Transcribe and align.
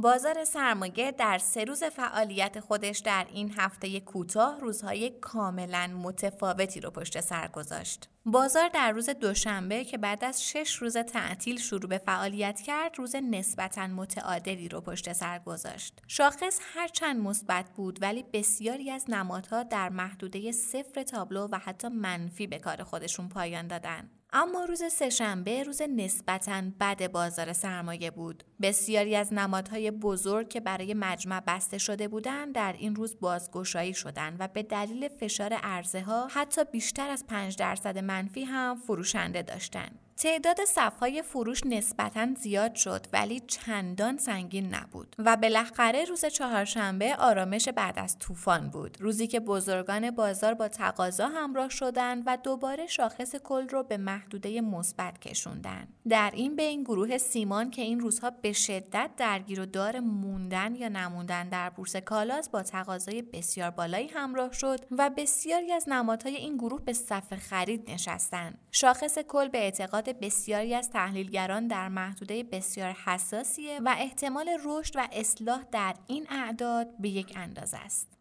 بازار 0.00 0.44
سرمایه 0.44 1.12
در 1.12 1.38
سه 1.38 1.64
روز 1.64 1.84
فعالیت 1.84 2.60
خودش 2.60 2.98
در 2.98 3.26
این 3.32 3.54
هفته 3.56 4.00
کوتاه 4.00 4.60
روزهای 4.60 5.10
کاملا 5.10 5.86
متفاوتی 5.86 6.80
رو 6.80 6.90
پشت 6.90 7.20
سر 7.20 7.48
گذاشت. 7.48 8.08
بازار 8.26 8.68
در 8.68 8.90
روز 8.90 9.10
دوشنبه 9.10 9.84
که 9.84 9.98
بعد 9.98 10.24
از 10.24 10.44
شش 10.48 10.74
روز 10.74 10.96
تعطیل 10.96 11.58
شروع 11.58 11.88
به 11.88 11.98
فعالیت 11.98 12.60
کرد 12.60 12.98
روز 12.98 13.16
نسبتا 13.16 13.86
متعادلی 13.86 14.68
رو 14.68 14.80
پشت 14.80 15.12
سر 15.12 15.38
گذاشت. 15.38 16.02
شاخص 16.08 16.60
هرچند 16.74 17.20
مثبت 17.20 17.70
بود 17.76 18.02
ولی 18.02 18.24
بسیاری 18.32 18.90
از 18.90 19.10
نمادها 19.10 19.62
در 19.62 19.88
محدوده 19.88 20.52
صفر 20.52 21.02
تابلو 21.02 21.48
و 21.52 21.58
حتی 21.58 21.88
منفی 21.88 22.46
به 22.46 22.58
کار 22.58 22.82
خودشون 22.82 23.28
پایان 23.28 23.66
دادن. 23.66 24.10
اما 24.32 24.64
روز 24.64 24.82
سهشنبه 24.92 25.62
روز 25.62 25.82
نسبتا 25.82 26.62
بد 26.80 27.10
بازار 27.10 27.52
سرمایه 27.52 28.10
بود. 28.10 28.44
بسیاری 28.62 29.16
از 29.16 29.32
نمادهای 29.32 29.90
بزرگ 29.90 30.48
که 30.48 30.60
برای 30.60 30.94
مجمع 30.94 31.40
بسته 31.40 31.78
شده 31.78 32.08
بودند 32.08 32.54
در 32.54 32.74
این 32.78 32.94
روز 32.94 33.20
بازگشایی 33.20 33.94
شدند 33.94 34.36
و 34.40 34.48
به 34.48 34.62
دلیل 34.62 35.08
فشار 35.08 35.52
عرضه 35.52 36.00
ها 36.00 36.28
حتی 36.30 36.64
بیشتر 36.64 37.10
از 37.10 37.26
5 37.26 37.56
درصد 37.56 37.98
منفی 37.98 38.44
هم 38.44 38.76
فروشنده 38.86 39.42
داشتند. 39.42 40.09
تعداد 40.22 40.64
صفهای 40.64 41.22
فروش 41.22 41.66
نسبتا 41.66 42.28
زیاد 42.34 42.74
شد 42.74 43.06
ولی 43.12 43.40
چندان 43.40 44.18
سنگین 44.18 44.74
نبود 44.74 45.16
و 45.18 45.36
بالاخره 45.36 46.04
روز 46.04 46.24
چهارشنبه 46.24 47.16
آرامش 47.16 47.68
بعد 47.68 47.98
از 47.98 48.18
طوفان 48.18 48.70
بود. 48.70 48.96
روزی 49.00 49.26
که 49.26 49.40
بزرگان 49.40 50.10
بازار 50.10 50.54
با 50.54 50.68
تقاضا 50.68 51.28
همراه 51.28 51.68
شدند 51.68 52.22
و 52.26 52.38
دوباره 52.42 52.86
شاخص 52.86 53.36
کل 53.36 53.68
رو 53.68 53.82
به 53.82 53.96
محدوده 53.96 54.60
مثبت 54.60 55.18
کشوندن 55.20 55.88
در 56.08 56.30
این 56.34 56.56
بین 56.56 56.82
گروه 56.82 57.18
سیمان 57.18 57.70
که 57.70 57.82
این 57.82 58.00
روزها 58.00 58.30
به 58.30 58.52
شدت 58.52 59.10
درگیر 59.16 59.60
و 59.60 59.66
دار 59.66 60.00
موندن 60.00 60.74
یا 60.74 60.88
نموندن 60.88 61.48
در 61.48 61.70
بورس 61.70 61.96
کالاس 61.96 62.48
با 62.48 62.62
تقاضای 62.62 63.22
بسیار 63.22 63.70
بالایی 63.70 64.08
همراه 64.08 64.52
شد 64.52 64.80
و 64.90 65.10
بسیاری 65.16 65.72
از 65.72 65.88
نمادهای 65.88 66.36
این 66.36 66.56
گروه 66.56 66.84
به 66.84 66.92
صف 66.92 67.34
خرید 67.34 67.90
نشستند. 67.90 68.58
شاخص 68.70 69.18
کل 69.18 69.48
به 69.48 69.58
اعتقاد 69.58 70.09
بسیاری 70.12 70.74
از 70.74 70.90
تحلیلگران 70.90 71.66
در 71.66 71.88
محدوده 71.88 72.42
بسیار 72.42 72.90
حساسیه 72.90 73.80
و 73.84 73.94
احتمال 73.98 74.48
رشد 74.64 74.96
و 74.96 75.08
اصلاح 75.12 75.62
در 75.72 75.94
این 76.06 76.26
اعداد 76.30 76.88
به 76.98 77.08
یک 77.08 77.32
اندازه 77.36 77.76
است. 77.76 78.20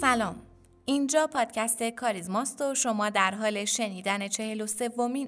سلام 0.00 0.49
اینجا 0.90 1.26
پادکست 1.26 1.82
کاریزماست 1.82 2.60
و 2.62 2.74
شما 2.74 3.10
در 3.10 3.34
حال 3.34 3.64
شنیدن 3.64 4.28
چهل 4.28 4.60
و 4.60 4.66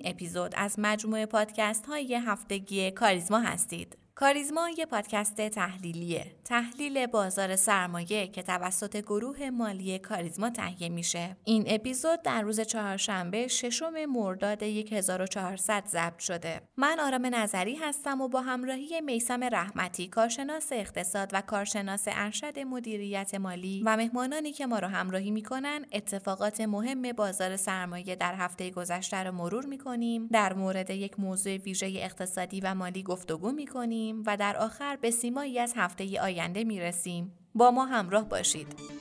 اپیزود 0.05 0.53
از 0.57 0.75
مجموعه 0.79 1.27
پادکست 1.27 1.87
های 1.87 2.15
هفتگی 2.15 2.91
کاریزما 2.91 3.39
هستید. 3.39 4.02
کاریزما 4.15 4.69
یه 4.79 4.87
پادکست 4.87 5.49
تحلیلیه. 5.49 6.27
تحلیل 6.45 7.07
بازار 7.07 7.57
سرمایه 7.57 8.27
که 8.27 8.43
توسط 8.43 8.97
گروه 8.97 9.51
مالی 9.51 9.99
کاریزما 9.99 10.51
تهیه 10.51 10.89
میشه. 10.89 11.37
این 11.45 11.65
اپیزود 11.67 12.23
در 12.23 12.43
روز 12.43 12.61
چهارشنبه 12.61 13.49
ششم 13.49 14.05
مرداد 14.05 14.63
1400 14.63 15.85
ضبط 15.87 16.19
شده. 16.19 16.61
من 16.77 17.01
آرام 17.01 17.35
نظری 17.35 17.75
هستم 17.75 18.21
و 18.21 18.29
با 18.29 18.41
همراهی 18.41 19.01
میسم 19.01 19.45
رحمتی 19.45 20.09
کارشناس 20.09 20.69
اقتصاد 20.73 21.31
و 21.33 21.41
کارشناس 21.41 22.05
ارشد 22.07 22.59
مدیریت 22.59 23.35
مالی 23.35 23.83
و 23.87 23.97
مهمانانی 23.97 24.53
که 24.53 24.67
ما 24.67 24.79
رو 24.79 24.89
همراهی 24.89 25.31
می‌کنن 25.31 25.87
اتفاقات 25.93 26.61
مهم 26.61 27.13
بازار 27.13 27.57
سرمایه 27.57 28.17
در 28.17 28.35
هفته 28.35 28.71
گذشته 28.71 29.17
رو 29.17 29.33
مرور 29.33 29.67
می‌کنیم. 29.67 30.29
در 30.33 30.53
مورد 30.53 30.91
یک 30.91 31.21
موضوع 31.21 31.57
ویژه 31.57 31.87
اقتصادی 31.87 32.61
و 32.61 32.75
مالی 32.75 33.03
گفتگو 33.03 33.53
می‌کنیم. 33.53 34.02
و 34.11 34.37
در 34.37 34.57
آخر 34.57 34.97
به 34.97 35.11
سیمایی 35.11 35.59
از 35.59 35.73
هفته 35.77 36.21
آینده 36.21 36.65
می 36.65 36.81
رسیم. 36.81 37.33
با 37.55 37.71
ما 37.71 37.85
همراه 37.85 38.29
باشید. 38.29 38.92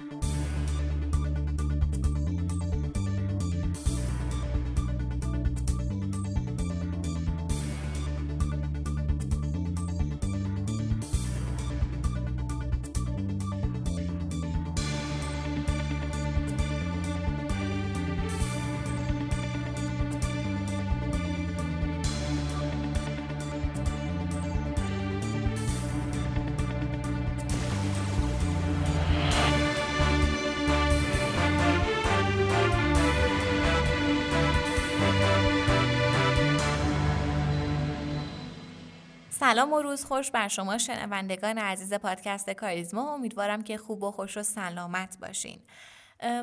سلام 39.52 39.74
و 39.74 39.82
روز 39.82 40.06
خوش 40.06 40.32
بر 40.32 40.48
شما 40.48 40.78
شنوندگان 40.78 41.58
عزیز 41.58 41.94
پادکست 41.94 42.50
کاریزما. 42.50 43.14
امیدوارم 43.14 43.62
که 43.62 43.78
خوب 43.78 44.04
و 44.04 44.12
خوش 44.12 44.38
و 44.38 44.44
سلامت 44.44 45.18
باشین. 45.22 45.60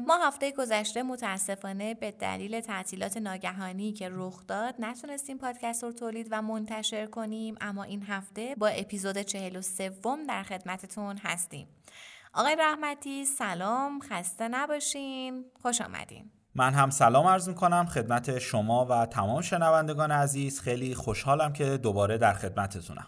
ما 0.06 0.16
هفته 0.16 0.52
گذشته 0.52 1.02
متاسفانه 1.02 1.94
به 1.94 2.10
دلیل 2.10 2.60
تعطیلات 2.60 3.16
ناگهانی 3.16 3.92
که 3.92 4.08
رخ 4.12 4.46
داد 4.46 4.74
نتونستیم 4.78 5.38
پادکست 5.38 5.84
رو 5.84 5.92
تولید 5.92 6.28
و 6.30 6.42
منتشر 6.42 7.06
کنیم 7.06 7.56
اما 7.60 7.82
این 7.82 8.02
هفته 8.02 8.54
با 8.54 8.68
اپیزود 8.68 9.18
چهل 9.18 9.56
و 9.56 9.62
سوم 9.62 10.26
در 10.26 10.42
خدمتتون 10.42 11.16
هستیم. 11.16 11.68
آقای 12.34 12.56
رحمتی 12.56 13.24
سلام 13.24 14.00
خسته 14.00 14.48
نباشین 14.48 15.44
خوش 15.62 15.80
آمدین. 15.80 16.30
من 16.58 16.74
هم 16.74 16.90
سلام 16.90 17.26
عرض 17.26 17.48
کنم 17.48 17.86
خدمت 17.86 18.38
شما 18.38 18.86
و 18.90 19.06
تمام 19.06 19.40
شنوندگان 19.40 20.10
عزیز. 20.10 20.60
خیلی 20.60 20.94
خوشحالم 20.94 21.52
که 21.52 21.76
دوباره 21.76 22.18
در 22.18 22.32
خدمتتونم. 22.32 23.06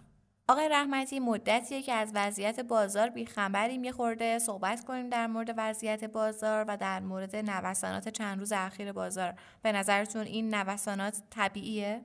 آقای 0.48 0.68
رحمتی 0.68 1.20
مدتیه 1.20 1.82
که 1.82 1.92
از 1.92 2.12
وضعیت 2.14 2.60
بازار 2.60 3.08
بیخبریم. 3.08 3.84
یه 3.84 3.92
خورده 3.92 4.38
صحبت 4.38 4.84
کنیم 4.84 5.08
در 5.08 5.26
مورد 5.26 5.54
وضعیت 5.56 6.04
بازار 6.04 6.64
و 6.68 6.76
در 6.76 7.00
مورد 7.00 7.36
نوسانات 7.36 8.08
چند 8.08 8.38
روز 8.38 8.52
اخیر 8.52 8.92
بازار. 8.92 9.34
به 9.62 9.72
نظرتون 9.72 10.22
این 10.22 10.54
نوسانات 10.54 11.22
طبیعیه؟ 11.30 12.00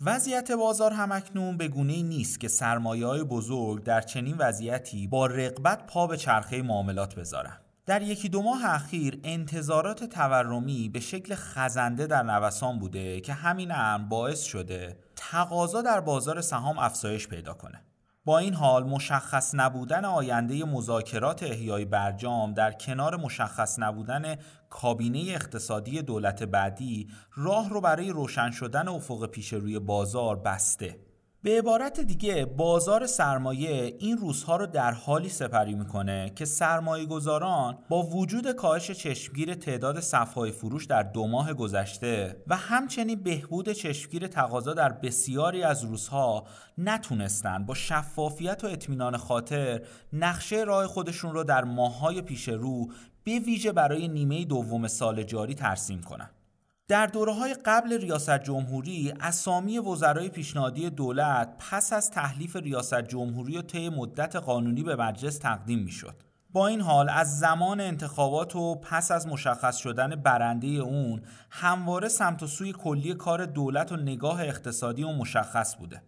وضعیت 0.00 0.50
بازار 0.52 0.92
همکنون 0.92 1.56
به 1.56 1.68
گونه 1.68 2.02
نیست 2.02 2.40
که 2.40 2.48
سرمایه 2.48 3.06
های 3.06 3.24
بزرگ 3.24 3.84
در 3.84 4.00
چنین 4.00 4.36
وضعیتی 4.38 5.06
با 5.06 5.26
رقبت 5.26 5.86
پا 5.86 6.06
به 6.06 6.16
چرخه 6.16 6.62
معاملات 6.62 7.14
بذارن. 7.14 7.65
در 7.86 8.02
یکی 8.02 8.28
دو 8.28 8.42
ماه 8.42 8.64
اخیر 8.64 9.20
انتظارات 9.24 10.04
تورمی 10.04 10.88
به 10.88 11.00
شکل 11.00 11.34
خزنده 11.34 12.06
در 12.06 12.22
نوسان 12.22 12.78
بوده 12.78 13.20
که 13.20 13.32
همین 13.32 13.72
امر 13.72 14.08
باعث 14.08 14.42
شده 14.42 14.98
تقاضا 15.16 15.82
در 15.82 16.00
بازار 16.00 16.40
سهام 16.40 16.78
افزایش 16.78 17.28
پیدا 17.28 17.54
کنه. 17.54 17.82
با 18.24 18.38
این 18.38 18.54
حال 18.54 18.84
مشخص 18.84 19.54
نبودن 19.54 20.04
آینده 20.04 20.64
مذاکرات 20.64 21.42
احیای 21.42 21.84
برجام 21.84 22.54
در 22.54 22.72
کنار 22.72 23.16
مشخص 23.16 23.78
نبودن 23.78 24.36
کابینه 24.70 25.18
اقتصادی 25.28 26.02
دولت 26.02 26.42
بعدی 26.42 27.08
راه 27.36 27.70
رو 27.70 27.80
برای 27.80 28.10
روشن 28.10 28.50
شدن 28.50 28.88
افق 28.88 29.26
پیش 29.26 29.52
روی 29.52 29.78
بازار 29.78 30.36
بسته. 30.36 31.05
به 31.46 31.58
عبارت 31.58 32.00
دیگه 32.00 32.44
بازار 32.44 33.06
سرمایه 33.06 33.96
این 33.98 34.16
روزها 34.16 34.56
رو 34.56 34.66
در 34.66 34.92
حالی 34.92 35.28
سپری 35.28 35.74
می‌کنه 35.74 36.32
که 36.34 36.44
سرمایه 36.44 37.06
گذاران 37.06 37.78
با 37.88 38.02
وجود 38.02 38.52
کاهش 38.52 38.90
چشمگیر 38.90 39.54
تعداد 39.54 40.00
صفهای 40.00 40.50
فروش 40.50 40.84
در 40.84 41.02
دو 41.02 41.26
ماه 41.26 41.54
گذشته 41.54 42.36
و 42.46 42.56
همچنین 42.56 43.22
بهبود 43.22 43.72
چشمگیر 43.72 44.26
تقاضا 44.26 44.74
در 44.74 44.92
بسیاری 44.92 45.62
از 45.62 45.84
روزها 45.84 46.46
نتونستن 46.78 47.66
با 47.66 47.74
شفافیت 47.74 48.64
و 48.64 48.66
اطمینان 48.66 49.16
خاطر 49.16 49.82
نقشه 50.12 50.56
راه 50.56 50.86
خودشون 50.86 51.32
رو 51.32 51.44
در 51.44 51.64
ماههای 51.64 52.22
پیش 52.22 52.48
رو 52.48 52.86
به 53.24 53.38
ویژه 53.38 53.72
برای 53.72 54.08
نیمه 54.08 54.44
دوم 54.44 54.88
سال 54.88 55.22
جاری 55.22 55.54
ترسیم 55.54 56.02
کنند. 56.02 56.45
در 56.88 57.06
دوره 57.06 57.32
های 57.32 57.54
قبل 57.64 57.92
ریاست 57.92 58.38
جمهوری 58.38 59.14
اسامی 59.20 59.78
وزرای 59.78 60.28
پیشنهادی 60.28 60.90
دولت 60.90 61.54
پس 61.58 61.92
از 61.92 62.10
تحلیف 62.10 62.56
ریاست 62.56 63.02
جمهوری 63.02 63.58
و 63.58 63.62
طی 63.62 63.88
مدت 63.88 64.36
قانونی 64.36 64.82
به 64.82 64.96
مجلس 64.96 65.38
تقدیم 65.38 65.78
می 65.78 65.90
شد. 65.90 66.14
با 66.50 66.66
این 66.66 66.80
حال 66.80 67.08
از 67.08 67.38
زمان 67.38 67.80
انتخابات 67.80 68.56
و 68.56 68.74
پس 68.74 69.10
از 69.10 69.26
مشخص 69.26 69.76
شدن 69.76 70.08
برنده 70.08 70.66
اون 70.66 71.22
همواره 71.50 72.08
سمت 72.08 72.42
و 72.42 72.46
سوی 72.46 72.72
کلی 72.72 73.14
کار 73.14 73.46
دولت 73.46 73.92
و 73.92 73.96
نگاه 73.96 74.42
اقتصادی 74.42 75.02
و 75.02 75.12
مشخص 75.12 75.76
بوده. 75.76 76.02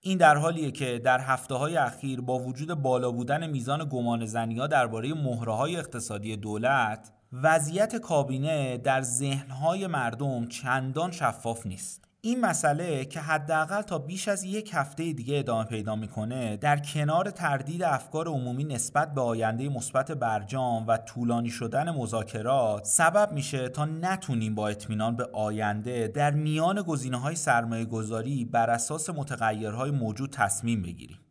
این 0.00 0.18
در 0.18 0.36
حالیه 0.36 0.70
که 0.70 0.98
در 0.98 1.20
هفته 1.20 1.54
های 1.54 1.76
اخیر 1.76 2.20
با 2.20 2.38
وجود 2.38 2.74
بالا 2.74 3.12
بودن 3.12 3.46
میزان 3.46 3.88
گمان 3.88 4.26
زنی 4.26 4.68
درباره 4.68 5.14
مهره 5.14 5.54
های 5.54 5.76
اقتصادی 5.76 6.36
دولت 6.36 7.12
وضعیت 7.32 7.96
کابینه 7.96 8.78
در 8.78 9.02
ذهنهای 9.02 9.86
مردم 9.86 10.46
چندان 10.46 11.10
شفاف 11.10 11.66
نیست. 11.66 12.04
این 12.20 12.40
مسئله 12.40 13.04
که 13.04 13.20
حداقل 13.20 13.82
تا 13.82 13.98
بیش 13.98 14.28
از 14.28 14.44
یک 14.44 14.70
هفته 14.74 15.12
دیگه 15.12 15.38
ادامه 15.38 15.64
پیدا 15.64 15.96
می‌کنه 15.96 16.56
در 16.56 16.78
کنار 16.78 17.30
تردید 17.30 17.82
افکار 17.82 18.28
عمومی 18.28 18.64
نسبت 18.64 19.14
به 19.14 19.20
آینده 19.20 19.68
مثبت 19.68 20.12
برجام 20.12 20.86
و 20.86 20.96
طولانی 20.96 21.50
شدن 21.50 21.90
مذاکرات 21.90 22.84
سبب 22.84 23.32
میشه 23.32 23.68
تا 23.68 23.84
نتونیم 23.84 24.54
با 24.54 24.68
اطمینان 24.68 25.16
به 25.16 25.28
آینده 25.32 26.08
در 26.08 26.30
میان 26.30 26.82
گزینه 26.82 27.16
های 27.16 27.34
سرمایه 27.34 27.84
گذاری 27.84 28.44
بر 28.44 28.70
اساس 28.70 29.10
متغیرهای 29.10 29.90
موجود 29.90 30.30
تصمیم 30.30 30.82
بگیریم. 30.82 31.25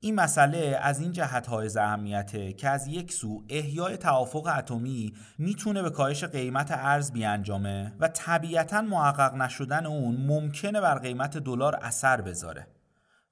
این 0.00 0.14
مسئله 0.14 0.78
از 0.82 1.00
این 1.00 1.12
جهت 1.12 1.46
های 1.46 1.70
اهمیته 1.78 2.52
که 2.52 2.68
از 2.68 2.86
یک 2.86 3.12
سو 3.12 3.44
احیای 3.48 3.96
توافق 3.96 4.46
اتمی 4.58 5.12
می‌تونه 5.38 5.82
به 5.82 5.90
کاهش 5.90 6.24
قیمت 6.24 6.70
ارز 6.70 7.12
بیانجامه 7.12 7.92
و 8.00 8.08
طبیعتا 8.08 8.82
محقق 8.82 9.34
نشدن 9.34 9.86
اون 9.86 10.16
ممکنه 10.16 10.80
بر 10.80 10.98
قیمت 10.98 11.38
دلار 11.38 11.74
اثر 11.74 12.20
بذاره. 12.20 12.66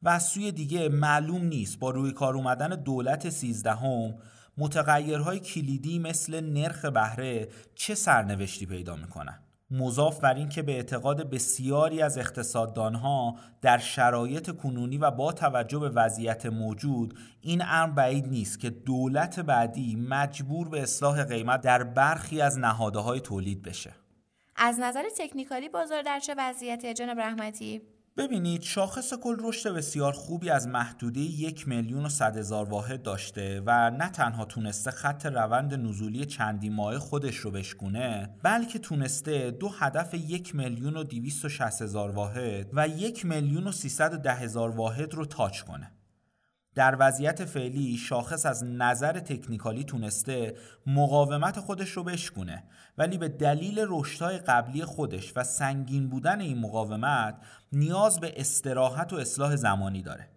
و 0.03 0.09
از 0.09 0.23
سوی 0.23 0.53
دیگه 0.53 0.89
معلوم 0.89 1.45
نیست 1.45 1.79
با 1.79 1.91
روی 1.91 2.13
کار 2.13 2.35
اومدن 2.37 2.69
دولت 2.69 3.29
سیزدهم 3.29 4.15
متغیرهای 4.59 5.41
کلیدی 5.41 5.99
مثل 5.99 6.41
نرخ 6.41 6.85
بهره 6.85 7.49
چه 7.75 7.95
سرنوشتی 7.95 8.67
پیدا 8.67 8.97
می‌کنن 8.97 9.44
مضاف 9.71 10.21
بر 10.21 10.35
این 10.35 10.49
که 10.49 10.63
به 10.63 10.73
اعتقاد 10.73 11.31
بسیاری 11.31 12.03
از 12.03 12.19
اقتصاددانها 12.19 13.37
در 13.63 13.79
شرایط 13.79 14.57
کنونی 14.57 14.99
و 14.99 15.11
با 15.11 15.33
توجه 15.33 15.79
به 15.79 15.89
وضعیت 15.89 16.47
موجود 16.47 17.19
این 17.41 17.63
امر 17.67 17.93
بعید 17.93 18.27
نیست 18.29 18.61
که 18.61 18.71
دولت 18.71 19.41
بعدی 19.41 19.97
مجبور 19.97 20.69
به 20.69 20.83
اصلاح 20.83 21.25
قیمت 21.25 21.61
در 21.61 21.83
برخی 21.83 22.41
از 22.41 22.59
نهادهای 22.59 23.21
تولید 23.21 23.63
بشه. 23.63 23.95
از 24.57 24.79
نظر 24.81 25.05
تکنیکالی 25.19 25.69
بازار 25.69 26.03
در 26.03 26.19
چه 26.21 26.35
وضعیتی 26.39 26.95
جناب 26.95 27.21
رحمتی؟ 27.21 27.83
ببینید 28.17 28.63
شاخص 28.63 29.15
کل 29.15 29.37
رشد 29.41 29.75
بسیار 29.75 30.13
خوبی 30.13 30.51
از 30.51 30.69
محدوده 30.69 31.21
یک 31.21 31.69
میلیون 31.69 32.07
و 32.07 32.09
صد 32.09 32.37
هزار 32.37 32.69
واحد 32.69 33.03
داشته 33.03 33.63
و 33.67 33.91
نه 33.91 34.09
تنها 34.09 34.45
تونسته 34.45 34.91
خط 34.91 35.27
روند 35.27 35.75
نزولی 35.75 36.25
چندی 36.25 36.69
ماه 36.69 36.99
خودش 36.99 37.37
رو 37.37 37.51
بشکونه 37.51 38.31
بلکه 38.43 38.79
تونسته 38.79 39.51
دو 39.51 39.69
هدف 39.69 40.15
یک 40.15 40.55
میلیون 40.55 40.97
و 40.97 41.05
دیویست 41.05 41.45
و 41.45 41.49
شست 41.49 41.83
هزار 41.83 42.11
واحد 42.11 42.71
و 42.73 42.89
یک 42.89 43.27
میلیون 43.27 43.67
و 43.67 43.73
سیصد 43.73 44.15
و 44.15 44.17
ده 44.17 44.35
هزار 44.35 44.71
واحد 44.71 45.15
رو 45.15 45.25
تاچ 45.25 45.63
کنه. 45.63 45.91
در 46.75 46.97
وضعیت 46.99 47.45
فعلی 47.45 47.97
شاخص 47.97 48.47
از 48.47 48.65
نظر 48.65 49.21
تکنیکالی 49.21 49.85
تونسته 49.85 50.57
مقاومت 50.87 51.61
خودش 51.61 51.91
رو 51.91 52.05
بشکونه 52.05 52.65
ولی 52.99 53.19
به 53.19 53.29
دلیل 53.29 53.85
رشدهای 53.89 54.39
قبلی 54.39 54.85
خودش 54.85 55.33
و 55.37 55.45
سنگین 55.45 56.09
بودن 56.09 56.41
این 56.41 56.59
مقاومت 56.59 57.37
نیاز 57.75 58.21
به 58.21 58.33
استراحت 58.37 59.13
و 59.13 59.17
اصلاح 59.17 59.57
زمانی 59.57 60.03
داره. 60.03 60.29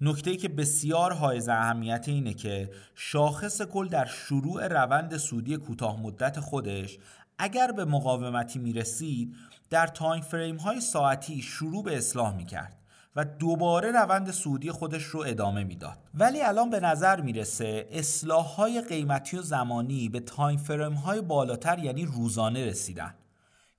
نکته 0.00 0.36
که 0.36 0.48
بسیار 0.48 1.12
حائز 1.12 1.48
اهمیت 1.48 2.04
اینه 2.08 2.34
که 2.34 2.70
شاخص 2.94 3.62
کل 3.62 3.88
در 3.88 4.04
شروع 4.04 4.68
روند 4.68 5.16
سودی 5.16 5.56
کوتاه 5.56 6.00
مدت 6.00 6.40
خودش 6.40 6.98
اگر 7.38 7.72
به 7.72 7.84
مقاومتی 7.84 8.58
می‌رسید 8.58 9.36
در 9.70 9.86
تایم 9.86 10.22
فریم 10.22 10.56
های 10.56 10.80
ساعتی 10.80 11.42
شروع 11.42 11.84
به 11.84 11.96
اصلاح 11.96 12.36
می‌کرد 12.36 12.78
و 13.16 13.24
دوباره 13.24 13.90
روند 13.90 14.30
سودی 14.30 14.70
خودش 14.70 15.02
رو 15.02 15.20
ادامه 15.20 15.64
می‌داد. 15.64 15.98
ولی 16.14 16.40
الان 16.40 16.70
به 16.70 16.80
نظر 16.80 17.20
می‌رسه 17.20 17.88
اصلاح 17.92 18.46
های 18.46 18.80
قیمتی 18.80 19.36
و 19.36 19.42
زمانی 19.42 20.08
به 20.08 20.20
تایم 20.20 20.58
فریم 20.58 20.92
های 20.92 21.20
بالاتر 21.20 21.78
یعنی 21.78 22.04
روزانه 22.04 22.66
رسیدن 22.66 23.14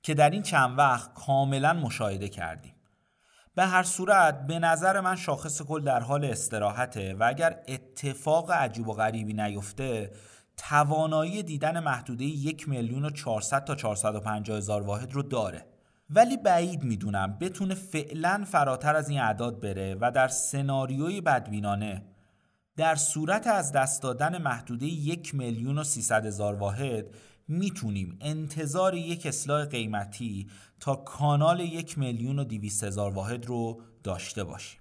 که 0.04 0.13
در 0.13 0.30
این 0.30 0.42
چند 0.42 0.78
وقت 0.78 1.13
کاملا 1.13 1.74
مشاهده 1.74 2.28
کردیم. 2.30 2.74
به 3.59 3.65
هر 3.65 3.83
صورت 3.83 4.47
به 4.47 4.59
نظر 4.59 5.01
من 5.01 5.15
شاخص 5.15 5.61
کل 5.61 5.83
در 5.83 6.00
حال 6.00 6.25
استراحته 6.25 7.15
و 7.19 7.23
اگر 7.27 7.59
اتفاق 7.67 8.51
عجیب 8.51 8.88
و 8.88 8.94
غریبی 8.94 9.33
نیفته 9.33 10.11
توانایی 10.57 11.44
دیدن 11.44 11.79
محدوده 11.79 12.23
یک 12.23 12.69
میلیون 12.69 13.06
و 13.06 13.09
400 13.09 13.63
تا 13.63 13.75
450 13.75 14.57
هزار 14.57 14.81
واحد 14.81 15.13
رو 15.13 15.23
داره. 15.23 15.65
ولی 16.09 16.38
بعید 16.38 16.83
می‌دونم 16.83 17.38
بتونه 17.41 17.75
فعلا 17.75 18.45
فراتر 18.47 18.95
از 18.95 19.09
این 19.09 19.19
اعداد 19.19 19.61
بره 19.61 19.97
و 20.01 20.11
در 20.11 20.27
سناریوی 20.27 21.21
بدبینانه 21.21 22.03
در 22.77 22.95
صورت 22.95 23.47
از 23.47 23.71
دست 23.71 24.03
دادن 24.03 24.41
محدوده 24.41 24.85
یک 24.85 25.35
میلیون 25.35 25.77
و 25.77 25.83
سیصد 25.83 26.25
هزار 26.25 26.56
واحد 26.56 27.06
می‌تونیم 27.50 28.18
انتظار 28.22 28.96
یک 28.96 29.25
اصلاح 29.25 29.66
قیمتی 29.66 30.48
تا 30.80 30.96
کانال 30.96 31.60
یک 31.60 31.98
میلیون 31.98 32.40
و 32.40 32.44
دیویست 32.44 32.84
هزار 32.84 33.13
واحد 33.13 33.46
رو 33.46 33.81
داشته 34.04 34.44
باشیم. 34.44 34.80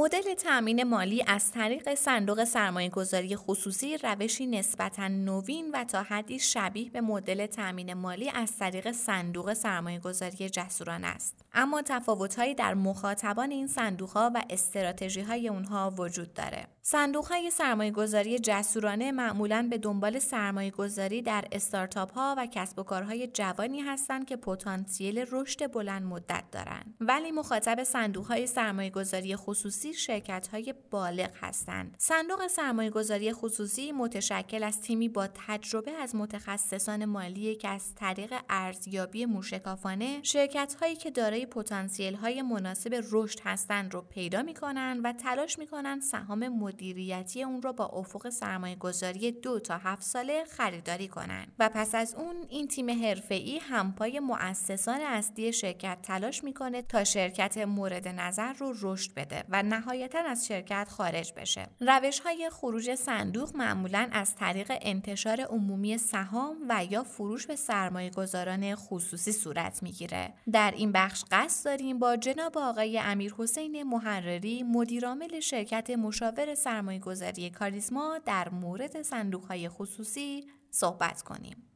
مدل 0.00 0.34
تأمین 0.34 0.84
مالی 0.84 1.24
از 1.26 1.52
طریق 1.52 1.94
صندوق 1.94 2.44
سرمایه 2.44 2.88
گذاری 2.88 3.36
خصوصی 3.36 3.96
روشی 3.96 4.46
نسبتا 4.46 5.08
نوین 5.08 5.70
و 5.70 5.84
تا 5.84 6.02
حدی 6.02 6.38
شبیه 6.38 6.90
به 6.90 7.00
مدل 7.00 7.46
تأمین 7.46 7.94
مالی 7.94 8.30
از 8.30 8.58
طریق 8.58 8.92
صندوق 8.92 9.52
سرمایه 9.52 9.98
گذاری 9.98 10.50
جسورانه 10.50 11.06
است. 11.06 11.44
اما 11.54 11.82
تفاوتهایی 11.82 12.54
در 12.54 12.74
مخاطبان 12.74 13.50
این 13.50 13.66
صندوق 13.66 14.10
ها 14.10 14.30
و 14.34 14.42
استراتژی 14.50 15.20
های 15.20 15.48
اونها 15.48 15.94
وجود 15.98 16.34
داره. 16.34 16.66
صندوق 16.82 17.26
های 17.26 17.50
سرمایه 17.50 17.90
گذاری 17.90 18.38
جسورانه 18.38 19.12
معمولا 19.12 19.66
به 19.70 19.78
دنبال 19.78 20.18
سرمایه 20.18 20.70
گذاری 20.70 21.22
در 21.22 21.44
استارتاپ 21.52 22.12
ها 22.12 22.34
و 22.38 22.46
کسب 22.46 22.78
و 22.78 22.82
کارهای 22.82 23.26
جوانی 23.26 23.80
هستند 23.80 24.26
که 24.26 24.36
پتانسیل 24.36 25.26
رشد 25.30 25.72
بلند 25.72 26.02
مدت 26.02 26.44
دارند. 26.52 26.94
ولی 27.00 27.30
مخاطب 27.30 27.84
صندوق 27.84 28.26
های 28.26 28.46
سرمایه 28.46 28.90
گذاری 28.90 29.36
خصوصی 29.36 29.94
شرکت 29.94 30.48
های 30.48 30.74
بالغ 30.90 31.30
هستند. 31.40 31.94
صندوق 31.98 32.46
سرمایه 32.46 32.90
گذاری 32.90 33.32
خصوصی 33.32 33.92
متشکل 33.92 34.62
از 34.62 34.80
تیمی 34.80 35.08
با 35.08 35.28
تجربه 35.46 35.90
از 35.90 36.14
متخصصان 36.14 37.04
مالی 37.04 37.54
که 37.54 37.68
از 37.68 37.94
طریق 37.94 38.34
ارزیابی 38.48 39.26
موشکافانه 39.26 40.22
شرکت 40.22 40.76
هایی 40.80 40.96
که 40.96 41.10
دارای 41.10 41.39
پتانسیل 41.46 42.14
های 42.14 42.42
مناسب 42.42 43.04
رشد 43.12 43.40
هستند 43.44 43.94
رو 43.94 44.00
پیدا 44.00 44.42
می 44.42 44.54
کنند 44.54 45.00
و 45.04 45.12
تلاش 45.12 45.58
می 45.58 45.66
کنند 45.66 46.02
سهام 46.02 46.48
مدیریتی 46.48 47.42
اون 47.42 47.62
را 47.62 47.72
با 47.72 47.84
افق 47.84 48.28
سرمایه 48.28 48.76
گذاری 48.76 49.32
دو 49.32 49.60
تا 49.60 49.76
هفت 49.76 50.02
ساله 50.02 50.44
خریداری 50.44 51.08
کنند 51.08 51.52
و 51.58 51.70
پس 51.74 51.94
از 51.94 52.14
اون 52.14 52.36
این 52.48 52.68
تیم 52.68 52.90
حرفه‌ای 53.04 53.58
همپای 53.58 54.20
مؤسسان 54.20 55.00
اصلی 55.00 55.52
شرکت 55.52 55.98
تلاش 56.02 56.44
می‌کنه 56.44 56.82
تا 56.82 57.04
شرکت 57.04 57.58
مورد 57.58 58.08
نظر 58.08 58.52
رو 58.52 58.74
رشد 58.82 59.14
بده 59.14 59.44
و 59.48 59.62
نهایتا 59.62 60.18
از 60.18 60.46
شرکت 60.46 60.88
خارج 60.90 61.32
بشه. 61.36 61.68
روش 61.80 62.20
های 62.20 62.50
خروج 62.50 62.94
صندوق 62.94 63.56
معمولا 63.56 64.08
از 64.12 64.34
طریق 64.34 64.72
انتشار 64.80 65.40
عمومی 65.40 65.98
سهام 65.98 66.56
و 66.68 66.84
یا 66.84 67.02
فروش 67.02 67.46
به 67.46 67.56
سرمایه 67.56 68.10
گذاران 68.10 68.74
خصوصی 68.74 69.32
صورت 69.32 69.82
می‌گیره. 69.82 70.34
در 70.52 70.72
این 70.76 70.92
بخش 70.92 71.24
قصد 71.30 71.64
داریم 71.64 71.98
با 71.98 72.16
جناب 72.16 72.58
آقای 72.58 72.98
امیر 72.98 73.34
حسین 73.38 73.82
محرری 73.82 74.62
مدیرعامل 74.62 75.40
شرکت 75.40 75.90
مشاور 75.90 76.54
سرمایه 76.54 76.98
گذاری 76.98 77.50
کاریزما 77.50 78.18
در 78.26 78.48
مورد 78.48 79.02
صندوق 79.02 79.44
های 79.44 79.68
خصوصی 79.68 80.44
صحبت 80.70 81.22
کنیم. 81.22 81.69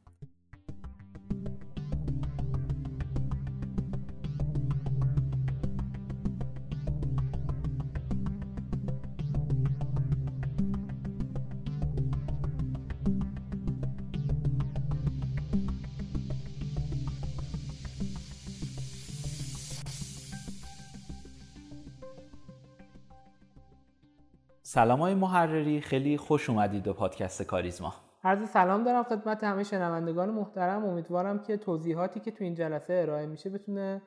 سلام 24.75 24.99
های 24.99 25.13
محرری 25.13 25.81
خیلی 25.81 26.17
خوش 26.17 26.49
اومدید 26.49 26.83
به 26.83 26.93
پادکست 26.93 27.43
کاریزما. 27.43 27.93
عرض 28.23 28.49
سلام 28.49 28.83
دارم 28.83 29.03
خدمت 29.03 29.43
همه 29.43 29.63
شنوندگان 29.63 30.29
محترم. 30.29 30.85
امیدوارم 30.85 31.39
که 31.39 31.57
توضیحاتی 31.57 32.19
که 32.19 32.31
تو 32.31 32.43
این 32.43 32.55
جلسه 32.55 32.93
ارائه 32.93 33.25
میشه 33.25 33.49
بتونه 33.49 34.01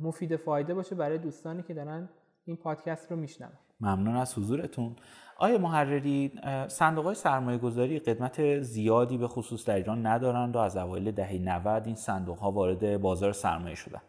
مفید 0.00 0.36
فایده 0.36 0.74
باشه 0.74 0.94
برای 0.94 1.18
دوستانی 1.18 1.62
که 1.62 1.74
دارن 1.74 2.08
این 2.44 2.56
پادکست 2.56 3.10
رو 3.10 3.16
میشنون. 3.16 3.52
ممنون 3.80 4.16
از 4.16 4.38
حضورتون. 4.38 4.96
آیا 5.38 5.58
محرری 5.58 6.32
صندوق 6.68 7.04
های 7.04 7.14
سرمایه 7.14 7.58
گذاری 7.58 7.98
قدمت 7.98 8.60
زیادی 8.60 9.18
به 9.18 9.28
خصوص 9.28 9.64
در 9.68 9.74
ایران 9.74 10.06
ندارند 10.06 10.56
و 10.56 10.58
از 10.58 10.76
اوایل 10.76 11.10
دهه 11.10 11.38
90 11.38 11.86
این 11.86 11.94
صندوق 11.94 12.38
ها 12.38 12.52
وارد 12.52 13.00
بازار 13.00 13.32
سرمایه 13.32 13.74
شدن. 13.74 14.00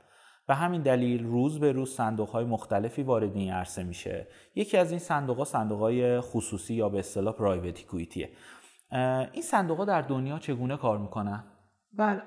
به 0.50 0.56
همین 0.56 0.82
دلیل 0.82 1.28
روز 1.28 1.60
به 1.60 1.72
روز 1.72 1.96
صندوق 1.96 2.30
های 2.30 2.46
مختلفی 2.46 3.04
وارد 3.04 3.36
این 3.36 3.52
عرصه 3.52 3.84
میشه. 3.84 4.28
یکی 4.56 4.78
از 4.78 4.92
این 4.92 5.00
صندوق 5.00 5.38
ها 5.38 5.46
صندوق 5.46 5.80
های 5.80 6.22
خصوصی 6.22 6.74
یا 6.74 6.90
به 6.90 7.00
اصطلاح 7.00 7.34
پرایوت 7.34 7.86
کویتیه 7.86 8.30
این 9.32 9.42
صندوق 9.44 9.78
ها 9.78 9.86
در 9.86 10.02
دنیا 10.02 10.40
چگونه 10.40 10.78
کار 10.78 10.98
می‌کنن؟ 10.98 11.44
بله. 11.94 12.22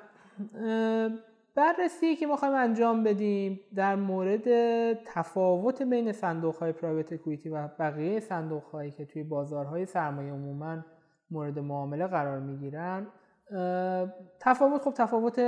بررسی 1.55 2.17
که 2.17 2.26
می‌خوایم 2.26 2.55
انجام 2.55 3.05
بدیم 3.05 3.61
در 3.75 3.97
مورد 3.97 4.45
تفاوت 4.93 5.83
بین 5.83 6.12
صندوق 6.12 6.57
های 6.57 6.73
پرایوت 6.73 7.14
کویتی 7.14 7.49
و 7.49 7.69
بقیه 7.79 8.21
صندوق 8.21 8.62
هایی 8.62 8.91
که 8.91 9.05
توی 9.05 9.23
بازارهای 9.23 9.87
سرمایه 9.87 10.33
عموما 10.33 10.85
مورد 11.31 11.59
معامله 11.59 12.07
قرار 12.07 12.41
می‌گیرن 12.41 13.07
تفاوت 14.40 14.82
خب 14.82 14.92
تفاوت 14.92 15.40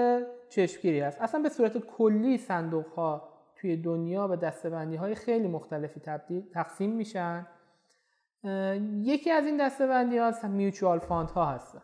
چشمگیری 0.49 1.01
است. 1.01 1.21
اصلا 1.21 1.43
به 1.43 1.49
صورت 1.49 1.79
کلی 1.79 2.39
صندوق 2.39 2.87
ها 2.87 3.29
توی 3.57 3.77
دنیا 3.77 4.29
به 4.29 4.37
دسته‌بندی 4.37 4.97
های 4.97 5.15
خیلی 5.15 5.49
مختلفی 5.49 6.01
تبدیل 6.01 6.51
تقسیم 6.55 6.91
میشن. 6.91 7.47
یکی 9.03 9.31
از 9.31 9.47
این 9.47 9.67
دسته‌بندی 9.67 10.19
ها 10.19 10.33
mutual 10.49 10.99
fund 10.99 11.31
ها 11.31 11.47
هستن. 11.47 11.83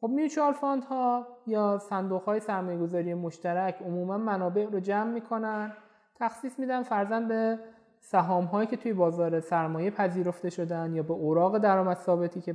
خب 0.00 0.08
mutual 0.08 0.52
fund 0.52 0.84
ها 0.84 1.26
یا 1.46 1.78
صندوق 1.78 2.22
های 2.22 2.40
سرمایه 2.40 2.78
گذاری 2.78 3.14
مشترک 3.14 3.82
عموما 3.82 4.18
منابع 4.18 4.64
رو 4.64 4.80
جمع 4.80 5.10
می‌کنن 5.10 5.72
تخصیص 6.14 6.58
میدن 6.58 6.82
فرضا 6.82 7.28
به 7.28 7.58
سهام 8.00 8.44
هایی 8.44 8.66
که 8.66 8.76
توی 8.76 8.92
بازار 8.92 9.40
سرمایه 9.40 9.90
پذیرفته 9.90 10.50
شدن 10.50 10.94
یا 10.94 11.02
به 11.02 11.12
اوراق 11.12 11.58
درآمد 11.58 11.96
ثابتی 11.96 12.40
که 12.40 12.52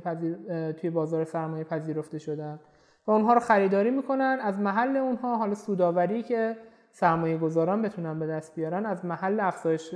توی 0.72 0.90
بازار 0.90 1.24
سرمایه 1.24 1.64
پذیرفته 1.64 2.18
شدن. 2.18 2.60
و 3.06 3.10
اونها 3.10 3.34
رو 3.34 3.40
خریداری 3.40 3.90
می‌کنن 3.90 4.38
از 4.42 4.58
محل 4.58 4.96
اونها 4.96 5.36
حالا 5.36 5.54
سوداوری 5.54 6.22
که 6.22 6.56
سرمایه 6.90 7.38
گذاران 7.38 7.82
بتونن 7.82 8.18
به 8.18 8.26
دست 8.26 8.54
بیارن 8.54 8.86
از 8.86 9.04
محل 9.04 9.40
افزایش 9.40 9.94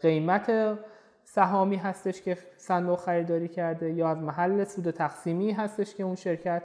قیمت 0.00 0.78
سهامی 1.24 1.76
هستش 1.76 2.22
که 2.22 2.38
صندوق 2.56 2.98
خریداری 2.98 3.48
کرده 3.48 3.92
یا 3.92 4.08
از 4.08 4.18
محل 4.18 4.64
سود 4.64 4.90
تقسیمی 4.90 5.52
هستش 5.52 5.94
که 5.94 6.02
اون 6.02 6.14
شرکت 6.14 6.62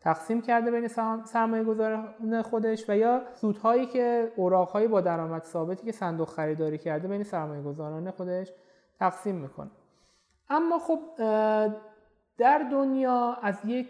تقسیم 0.00 0.42
کرده 0.42 0.70
بین 0.70 0.88
سرمایه 1.24 1.64
گذاران 1.64 2.42
خودش 2.42 2.90
و 2.90 2.96
یا 2.96 3.22
سودهایی 3.34 3.86
که 3.86 4.32
اوراقهایی 4.36 4.88
با 4.88 5.00
درآمد 5.00 5.42
ثابتی 5.42 5.86
که 5.86 5.92
صندوق 5.92 6.28
خریداری 6.28 6.78
کرده 6.78 7.08
بین 7.08 7.22
سرمایه 7.22 7.62
گذاران 7.62 8.10
خودش 8.10 8.52
تقسیم 8.98 9.34
می‌کنه. 9.34 9.70
اما 10.50 10.78
خب 10.78 10.98
در 12.38 12.58
دنیا 12.70 13.36
از 13.42 13.58
یک 13.64 13.88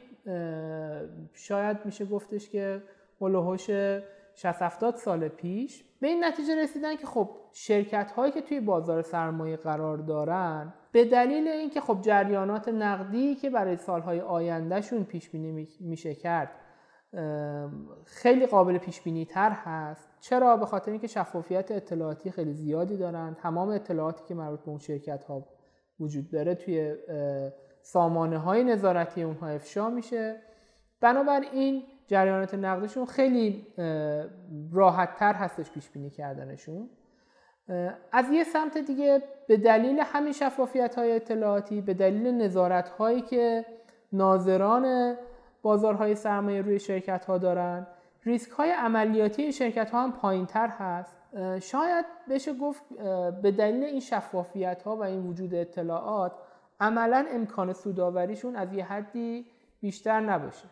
شاید 1.32 1.76
میشه 1.84 2.04
گفتش 2.04 2.48
که 2.48 2.82
هلوهوش 3.20 3.70
60 4.34 4.62
70 4.62 4.96
سال 4.96 5.28
پیش 5.28 5.84
به 6.00 6.08
این 6.08 6.24
نتیجه 6.24 6.62
رسیدن 6.62 6.96
که 6.96 7.06
خب 7.06 7.30
شرکت 7.52 8.10
هایی 8.10 8.32
که 8.32 8.40
توی 8.40 8.60
بازار 8.60 9.02
سرمایه 9.02 9.56
قرار 9.56 9.96
دارن 9.96 10.74
به 10.92 11.04
دلیل 11.04 11.48
اینکه 11.48 11.80
خب 11.80 12.00
جریانات 12.00 12.68
نقدی 12.68 13.34
که 13.34 13.50
برای 13.50 13.76
سالهای 13.76 14.20
آیندهشون 14.20 15.04
پیش 15.04 15.30
بینی 15.30 15.68
میشه 15.80 16.14
کرد 16.14 16.50
خیلی 18.04 18.46
قابل 18.46 18.78
پیش 18.78 19.00
بینی 19.00 19.24
تر 19.24 19.50
هست. 19.50 20.08
چرا؟ 20.20 20.56
به 20.56 20.66
خاطر 20.66 20.90
اینکه 20.90 21.06
شفافیت 21.06 21.70
اطلاعاتی 21.70 22.30
خیلی 22.30 22.52
زیادی 22.52 22.96
دارن. 22.96 23.36
تمام 23.42 23.68
اطلاعاتی 23.68 24.24
که 24.28 24.34
مربوط 24.34 24.60
به 24.60 24.68
اون 24.68 24.78
شرکت 24.78 25.24
ها 25.24 25.46
وجود 26.00 26.30
داره 26.30 26.54
توی 26.54 26.96
سامانه 27.82 28.38
های 28.38 28.64
نظارتی 28.64 29.22
اونها 29.22 29.48
افشا 29.48 29.90
میشه. 29.90 30.36
بنابراین 31.00 31.82
جریانات 32.06 32.54
نقدشون 32.54 33.06
خیلی 33.06 33.66
راحت 34.72 35.16
تر 35.16 35.32
هستش 35.32 35.70
پیش 35.70 35.90
بینی 35.90 36.10
کردنشون 36.10 36.90
از 38.12 38.30
یه 38.30 38.44
سمت 38.44 38.78
دیگه 38.78 39.22
به 39.48 39.56
دلیل 39.56 40.00
همین 40.04 40.32
شفافیت 40.32 40.94
های 40.94 41.12
اطلاعاتی 41.12 41.80
به 41.80 41.94
دلیل 41.94 42.34
نظارت 42.34 42.88
هایی 42.88 43.20
که 43.20 43.64
ناظران 44.12 45.16
بازارهای 45.62 46.14
سرمایه 46.14 46.62
روی 46.62 46.78
شرکت 46.78 47.24
ها 47.24 47.38
دارن 47.38 47.86
ریسک 48.24 48.50
های 48.50 48.70
عملیاتی 48.70 49.42
این 49.42 49.50
شرکت 49.50 49.90
ها 49.90 50.02
هم 50.02 50.12
پایین 50.12 50.46
تر 50.46 50.68
هست 50.68 51.16
شاید 51.60 52.04
بشه 52.30 52.54
گفت 52.54 52.82
به 53.42 53.50
دلیل 53.50 53.84
این 53.84 54.00
شفافیت 54.00 54.82
ها 54.82 54.96
و 54.96 55.02
این 55.02 55.26
وجود 55.26 55.54
اطلاعات 55.54 56.32
عملا 56.80 57.26
امکان 57.30 57.72
سوداوریشون 57.72 58.56
از 58.56 58.72
یه 58.72 58.84
حدی 58.84 59.46
بیشتر 59.80 60.20
نباشه. 60.20 60.64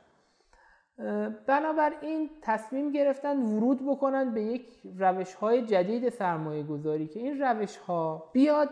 بنابراین 1.46 2.30
تصمیم 2.42 2.92
گرفتن 2.92 3.36
ورود 3.36 3.86
بکنن 3.86 4.34
به 4.34 4.42
یک 4.42 4.66
روش 4.98 5.34
های 5.34 5.62
جدید 5.62 6.08
سرمایه 6.08 6.62
گذاری 6.62 7.06
که 7.06 7.20
این 7.20 7.40
روش 7.40 7.76
ها 7.76 8.30
بیاد 8.32 8.68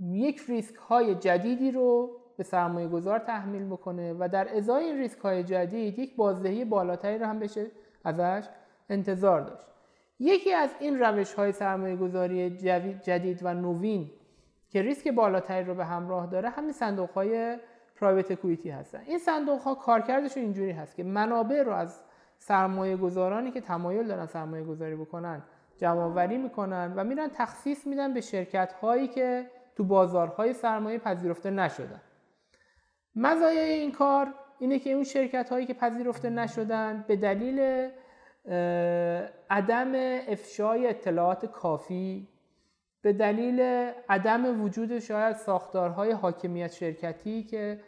یک 0.00 0.42
ریسک 0.48 0.74
های 0.74 1.14
جدیدی 1.14 1.70
رو 1.70 2.10
به 2.36 2.44
سرمایه 2.44 2.88
گذار 2.88 3.18
تحمیل 3.18 3.64
بکنه 3.64 4.14
و 4.18 4.28
در 4.32 4.56
ازای 4.56 4.84
این 4.84 4.98
ریسک 4.98 5.18
های 5.18 5.44
جدید 5.44 5.98
یک 5.98 6.16
بازدهی 6.16 6.64
بالاتری 6.64 7.18
رو 7.18 7.26
هم 7.26 7.38
بشه 7.38 7.66
ازش 8.04 8.48
انتظار 8.88 9.40
داشت. 9.40 9.66
یکی 10.20 10.52
از 10.52 10.70
این 10.80 10.98
روش 10.98 11.34
های 11.34 11.52
سرمایه 11.52 11.96
گذاری 11.96 12.50
جدید 13.02 13.40
و 13.42 13.54
نوین 13.54 14.10
که 14.76 14.82
ریسک 14.82 15.08
بالاتری 15.08 15.64
رو 15.64 15.74
به 15.74 15.84
همراه 15.84 16.26
داره 16.26 16.48
همین 16.48 16.72
صندوق 16.72 17.10
های 17.10 17.58
پرایوت 18.00 18.30
اکویتی 18.30 18.70
هستن. 18.70 19.00
این 19.06 19.18
صندوق 19.18 19.60
ها 19.60 19.74
کارکردشون 19.74 20.42
اینجوری 20.42 20.70
هست 20.70 20.96
که 20.96 21.04
منابع 21.04 21.62
رو 21.62 21.72
از 21.72 22.00
سرمایه 22.38 22.96
گذارانی 22.96 23.50
که 23.50 23.60
تمایل 23.60 24.06
دارن 24.06 24.26
سرمایه 24.26 24.64
گذاری 24.64 24.96
بکنن 24.96 25.42
جمع 25.78 26.26
می‌کنن 26.26 26.92
و 26.96 27.04
میرن 27.04 27.28
تخصیص 27.34 27.86
میدن 27.86 28.14
به 28.14 28.20
شرکت 28.20 28.72
هایی 28.72 29.08
که 29.08 29.50
تو 29.76 29.84
بازارهای 29.84 30.52
سرمایه 30.52 30.98
پذیرفته 30.98 31.50
نشدن. 31.50 32.00
مزایای 33.14 33.72
این 33.72 33.92
کار 33.92 34.34
اینه 34.58 34.78
که 34.78 34.92
اون 34.92 35.04
شرکت 35.04 35.50
هایی 35.50 35.66
که 35.66 35.74
پذیرفته 35.74 36.30
نشدن 36.30 37.04
به 37.08 37.16
دلیل 37.16 37.88
عدم 39.50 39.92
افشای 40.28 40.86
اطلاعات 40.86 41.46
کافی 41.46 42.28
به 43.02 43.12
دلیل 43.12 43.60
عدم 44.08 44.62
وجود 44.62 44.98
شاید 44.98 45.36
ساختارهای 45.36 46.12
حاکمیت 46.12 46.72
شرکتی 46.72 47.42
که 47.42 47.80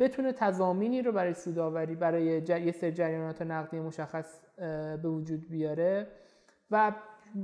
بتونه 0.00 0.32
تضامینی 0.32 1.02
رو 1.02 1.12
برای 1.12 1.34
سوداوری 1.34 1.94
برای 1.94 2.24
یه 2.24 2.72
سری 2.72 2.92
جریانات 2.92 3.42
نقدی 3.42 3.80
مشخص 3.80 4.40
به 5.02 5.08
وجود 5.08 5.48
بیاره 5.48 6.06
و 6.70 6.92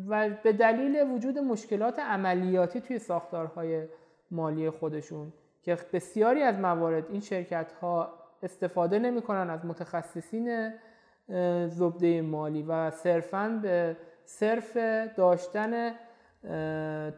و 0.08 0.30
به 0.42 0.52
دلیل 0.52 1.10
وجود 1.12 1.38
مشکلات 1.38 1.98
عملیاتی 1.98 2.80
توی 2.80 2.98
ساختارهای 2.98 3.86
مالی 4.30 4.70
خودشون 4.70 5.32
که 5.62 5.78
بسیاری 5.92 6.42
از 6.42 6.58
موارد 6.58 7.04
این 7.10 7.20
شرکت 7.20 7.72
ها 7.72 8.12
استفاده 8.42 8.98
نمی‌کنن 8.98 9.50
از 9.50 9.66
متخصصین 9.66 10.72
زبده 11.68 12.22
مالی 12.22 12.62
و 12.62 12.90
صرفا 12.90 13.60
به 13.62 13.96
صرف 14.24 14.76
داشتن 15.16 15.94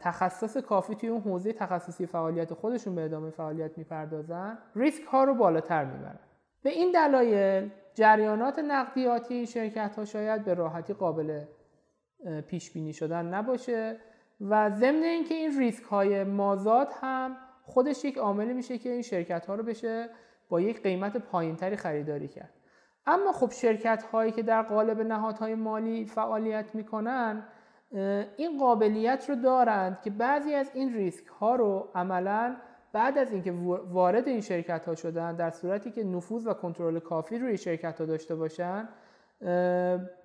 تخصص 0.00 0.56
کافی 0.56 0.94
توی 0.94 1.08
اون 1.08 1.20
حوزه 1.20 1.52
تخصصی 1.52 2.06
فعالیت 2.06 2.54
خودشون 2.54 2.94
به 2.94 3.04
ادامه 3.04 3.30
فعالیت 3.30 3.78
می‌پردازن 3.78 4.58
ریسک 4.76 5.04
ها 5.04 5.24
رو 5.24 5.34
بالاتر 5.34 5.84
می‌برن. 5.84 6.18
به 6.62 6.70
این 6.70 6.92
دلایل 6.92 7.70
جریانات 7.94 8.58
نقدیاتی 8.58 9.46
شرکت 9.46 9.96
ها 9.96 10.04
شاید 10.04 10.44
به 10.44 10.54
راحتی 10.54 10.94
قابل 10.94 11.44
پیش 12.46 12.72
بینی 12.72 12.92
شدن 12.92 13.26
نباشه 13.26 13.96
و 14.40 14.70
ضمن 14.70 15.02
اینکه 15.02 15.34
این 15.34 15.58
ریسک 15.58 15.84
های 15.84 16.24
مازاد 16.24 16.88
هم 17.00 17.36
خودش 17.62 18.04
یک 18.04 18.18
عاملی 18.18 18.52
میشه 18.52 18.78
که 18.78 18.88
این 18.88 19.02
شرکت 19.02 19.46
ها 19.46 19.54
رو 19.54 19.62
بشه 19.62 20.08
با 20.48 20.60
یک 20.60 20.82
قیمت 20.82 21.16
پایینتری 21.16 21.76
خریداری 21.76 22.28
کرد. 22.28 22.50
اما 23.06 23.32
خب 23.32 23.50
شرکت 23.50 24.02
هایی 24.02 24.32
که 24.32 24.42
در 24.42 24.62
قالب 24.62 25.00
نهادهای 25.00 25.54
مالی 25.54 26.04
فعالیت 26.04 26.74
می‌کنن 26.74 27.42
این 28.36 28.58
قابلیت 28.58 29.26
رو 29.28 29.34
دارند 29.34 30.00
که 30.02 30.10
بعضی 30.10 30.54
از 30.54 30.70
این 30.74 30.94
ریسک 30.94 31.26
ها 31.26 31.56
رو 31.56 31.88
عملا 31.94 32.56
بعد 32.92 33.18
از 33.18 33.32
اینکه 33.32 33.52
وارد 33.90 34.28
این 34.28 34.40
شرکت 34.40 34.84
ها 34.84 34.94
شدن 34.94 35.36
در 35.36 35.50
صورتی 35.50 35.90
که 35.90 36.04
نفوذ 36.04 36.46
و 36.46 36.52
کنترل 36.52 36.98
کافی 36.98 37.38
روی 37.38 37.58
شرکت 37.58 38.00
ها 38.00 38.06
داشته 38.06 38.34
باشن 38.34 38.88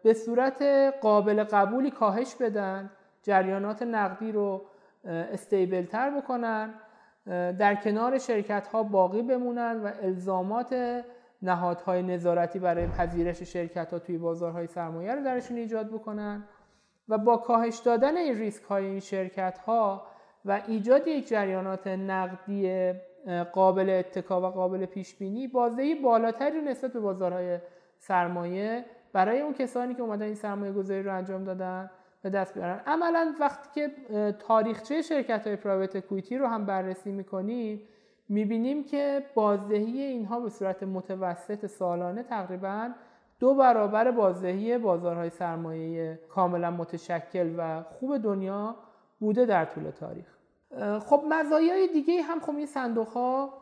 به 0.03 0.13
صورت 0.25 0.61
قابل 1.01 1.43
قبولی 1.43 1.91
کاهش 1.91 2.35
بدن 2.35 2.91
جریانات 3.23 3.81
نقدی 3.81 4.31
رو 4.31 4.61
استیبل 5.05 5.85
تر 5.85 6.09
بکنن 6.09 6.73
در 7.59 7.75
کنار 7.75 8.17
شرکت 8.17 8.67
ها 8.67 8.83
باقی 8.83 9.21
بمونن 9.21 9.81
و 9.83 9.91
الزامات 10.01 11.03
نهادهای 11.41 12.03
نظارتی 12.03 12.59
برای 12.59 12.87
پذیرش 12.87 13.43
شرکت 13.43 13.93
ها 13.93 13.99
توی 13.99 14.17
بازارهای 14.17 14.67
سرمایه 14.67 15.15
رو 15.15 15.23
درشون 15.23 15.57
ایجاد 15.57 15.87
بکنن. 15.91 16.43
و 17.09 17.17
با 17.17 17.37
کاهش 17.37 17.77
دادن 17.77 18.17
این 18.17 18.37
ریسک 18.37 18.63
های 18.63 18.85
این 18.85 18.99
شرکت 18.99 19.57
ها 19.57 20.07
و 20.45 20.61
ایجاد 20.67 21.07
یک 21.07 21.27
جریانات 21.27 21.87
نقدی 21.87 22.93
قابل 23.53 23.89
اتکا 23.89 24.41
و 24.41 24.45
قابل 24.45 24.85
پیش 24.85 25.15
بینی 25.15 25.47
بازدهی 25.47 25.95
بالاتری 25.95 26.61
نسبت 26.61 26.93
به 26.93 26.99
بازارهای 26.99 27.59
سرمایه 27.99 28.85
برای 29.13 29.41
اون 29.41 29.53
کسانی 29.53 29.93
که 29.93 30.01
اومدن 30.01 30.25
این 30.25 30.35
سرمایه 30.35 30.71
گذاری 30.71 31.03
رو 31.03 31.13
انجام 31.13 31.43
دادن 31.43 31.89
به 32.21 32.29
دست 32.29 32.53
بیارن. 32.53 32.79
عملا 32.85 33.35
وقتی 33.39 33.69
که 33.73 33.91
تاریخچه 34.39 35.01
شرکت 35.01 35.47
های 35.47 35.55
پرایوت 35.55 35.97
کویتی 35.97 36.37
رو 36.37 36.47
هم 36.47 36.65
بررسی 36.65 37.11
می‌کنیم 37.11 37.81
می‌بینیم 38.29 38.83
که 38.83 39.25
بازدهی 39.33 40.01
اینها 40.01 40.39
به 40.39 40.49
صورت 40.49 40.83
متوسط 40.83 41.65
سالانه 41.65 42.23
تقریبا 42.23 42.89
دو 43.39 43.55
برابر 43.55 44.11
بازدهی 44.11 44.77
بازارهای 44.77 45.29
سرمایه 45.29 46.19
کاملا 46.29 46.71
متشکل 46.71 47.55
و 47.57 47.83
خوب 47.83 48.17
دنیا 48.17 48.75
بوده 49.19 49.45
در 49.45 49.65
طول 49.65 49.91
تاریخ. 49.91 50.35
خب 50.99 51.23
مزایای 51.29 51.87
دیگه 51.87 52.21
هم 52.21 52.39
خب 52.39 52.55
این 52.55 52.65
صندوق 52.65 53.07
ها 53.07 53.53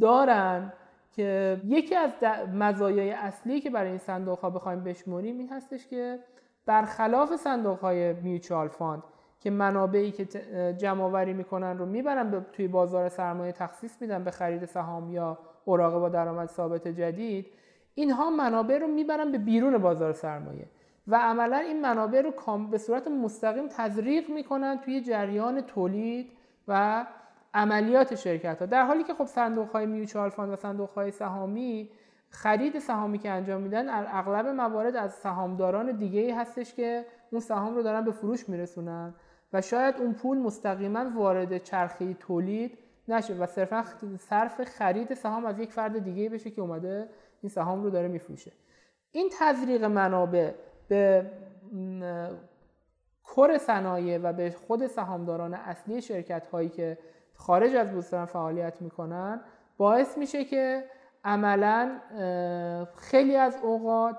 دارن 0.00 0.72
که 1.12 1.60
یکی 1.64 1.94
از 1.94 2.10
مزایای 2.54 3.10
اصلی 3.10 3.60
که 3.60 3.70
برای 3.70 3.88
این 3.88 3.98
صندوق 3.98 4.38
ها 4.38 4.50
بخوایم 4.50 4.84
بشمریم 4.84 5.38
این 5.38 5.48
هستش 5.48 5.86
که 5.86 6.18
برخلاف 6.66 7.36
صندوق 7.36 7.78
های 7.78 8.12
میوچوال 8.12 8.68
فاند 8.68 9.02
که 9.40 9.50
منابعی 9.50 10.10
که 10.10 10.24
جمع 10.78 11.04
آوری 11.04 11.32
می‌کنن 11.32 11.78
رو 11.78 11.86
می‌برن 11.86 12.46
توی 12.52 12.68
بازار 12.68 13.08
سرمایه 13.08 13.52
تخصیص 13.52 14.02
میدن 14.02 14.24
به 14.24 14.30
خرید 14.30 14.64
سهام 14.64 15.10
یا 15.10 15.38
اوراق 15.64 16.00
با 16.00 16.08
درآمد 16.08 16.48
ثابت 16.48 16.88
جدید 16.88 17.46
اینها 17.94 18.30
منابع 18.30 18.78
رو 18.78 18.86
می‌برن 18.86 19.32
به 19.32 19.38
بیرون 19.38 19.78
بازار 19.78 20.12
سرمایه 20.12 20.66
و 21.06 21.16
عملا 21.16 21.56
این 21.56 21.80
منابع 21.80 22.20
رو 22.20 22.58
به 22.70 22.78
صورت 22.78 23.08
مستقیم 23.08 23.68
تزریق 23.68 24.30
می‌کنن 24.30 24.78
توی 24.78 25.00
جریان 25.00 25.60
تولید 25.60 26.32
و 26.68 27.06
عملیات 27.54 28.14
شرکت 28.14 28.58
ها 28.58 28.66
در 28.66 28.86
حالی 28.86 29.04
که 29.04 29.14
خب 29.14 29.24
صندوق 29.24 29.70
های 29.70 29.86
میوچوال 29.86 30.28
فاند 30.30 30.52
و 30.52 30.56
صندوق 30.56 30.90
های 30.90 31.10
سهامی 31.10 31.90
خرید 32.28 32.78
سهامی 32.78 33.18
که 33.18 33.30
انجام 33.30 33.62
میدن 33.62 33.88
اغلب 33.88 34.46
موارد 34.46 34.96
از 34.96 35.14
سهامداران 35.14 35.96
دیگه 35.96 36.20
ای 36.20 36.30
هستش 36.30 36.74
که 36.74 37.04
اون 37.30 37.40
سهام 37.40 37.74
رو 37.74 37.82
دارن 37.82 38.04
به 38.04 38.10
فروش 38.10 38.48
میرسونن 38.48 39.14
و 39.52 39.60
شاید 39.60 39.94
اون 39.98 40.12
پول 40.12 40.38
مستقیما 40.38 41.10
وارد 41.16 41.58
چرخه 41.58 42.14
تولید 42.14 42.78
نشه 43.08 43.34
و 43.34 43.46
صرفا 43.46 43.84
صرف 44.18 44.64
خرید 44.64 45.14
سهام 45.14 45.46
از 45.46 45.58
یک 45.58 45.72
فرد 45.72 45.98
دیگه 45.98 46.28
بشه 46.28 46.50
که 46.50 46.60
اومده 46.60 47.08
این 47.42 47.50
سهام 47.50 47.82
رو 47.82 47.90
داره 47.90 48.08
میفروشه. 48.08 48.52
این 49.12 49.28
تزریق 49.38 49.84
منابع 49.84 50.52
به 50.88 51.30
کر 53.36 53.58
صنایع 53.58 54.18
و 54.18 54.32
به 54.32 54.50
خود 54.50 54.86
سهامداران 54.86 55.54
اصلی 55.54 56.02
شرکت 56.02 56.46
هایی 56.46 56.68
که 56.68 56.98
خارج 57.34 57.74
از 57.74 57.90
بورس 57.90 58.14
فعالیت 58.14 58.82
می‌کنن 58.82 59.40
باعث 59.76 60.18
میشه 60.18 60.44
که 60.44 60.84
عملا 61.24 62.00
خیلی 62.96 63.36
از 63.36 63.56
اوقات 63.62 64.16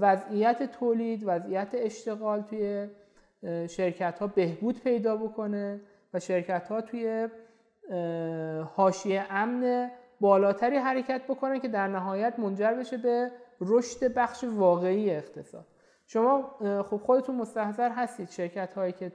وضعیت 0.00 0.62
تولید 0.62 1.22
وضعیت 1.26 1.68
اشتغال 1.72 2.42
توی 2.42 2.88
شرکت 3.68 4.18
ها 4.18 4.26
بهبود 4.26 4.80
پیدا 4.80 5.16
بکنه 5.16 5.80
و 6.14 6.20
شرکت 6.20 6.68
ها 6.68 6.80
توی 6.80 7.28
حاشیه 8.76 9.26
امن 9.30 9.90
بالاتری 10.20 10.76
حرکت 10.76 11.22
بکنن 11.28 11.60
که 11.60 11.68
در 11.68 11.88
نهایت 11.88 12.38
منجر 12.38 12.74
بشه 12.74 12.96
به 12.96 13.30
رشد 13.60 14.14
بخش 14.14 14.44
واقعی 14.44 15.10
اقتصاد. 15.10 15.66
شما 16.06 16.56
خب 16.90 16.96
خودتون 16.96 17.36
مستحضر 17.36 17.90
هستید 17.90 18.30
شرکت 18.30 18.74
هایی 18.74 18.92
که 18.92 19.12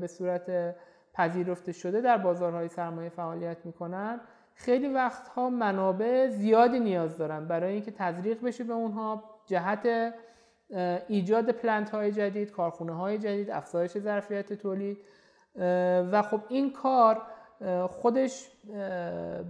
به 0.00 0.06
صورت 0.06 0.74
پذیرفته 1.14 1.72
شده 1.72 2.00
در 2.00 2.18
بازارهای 2.18 2.68
سرمایه 2.68 3.08
فعالیت 3.08 3.66
می‌کنن 3.66 4.20
خیلی 4.54 4.88
وقتها 4.88 5.50
منابع 5.50 6.28
زیادی 6.28 6.80
نیاز 6.80 7.18
دارن 7.18 7.48
برای 7.48 7.72
اینکه 7.72 7.90
تزریق 7.90 8.44
بشه 8.44 8.64
به 8.64 8.72
اونها 8.72 9.24
جهت 9.46 10.14
ایجاد 11.08 11.50
پلنت 11.50 11.90
های 11.90 12.12
جدید 12.12 12.50
کارخونه 12.50 12.92
های 12.92 13.18
جدید 13.18 13.50
افزایش 13.50 13.98
ظرفیت 13.98 14.52
تولید 14.52 14.98
و 16.12 16.22
خب 16.22 16.40
این 16.48 16.72
کار 16.72 17.22
خودش 17.88 18.50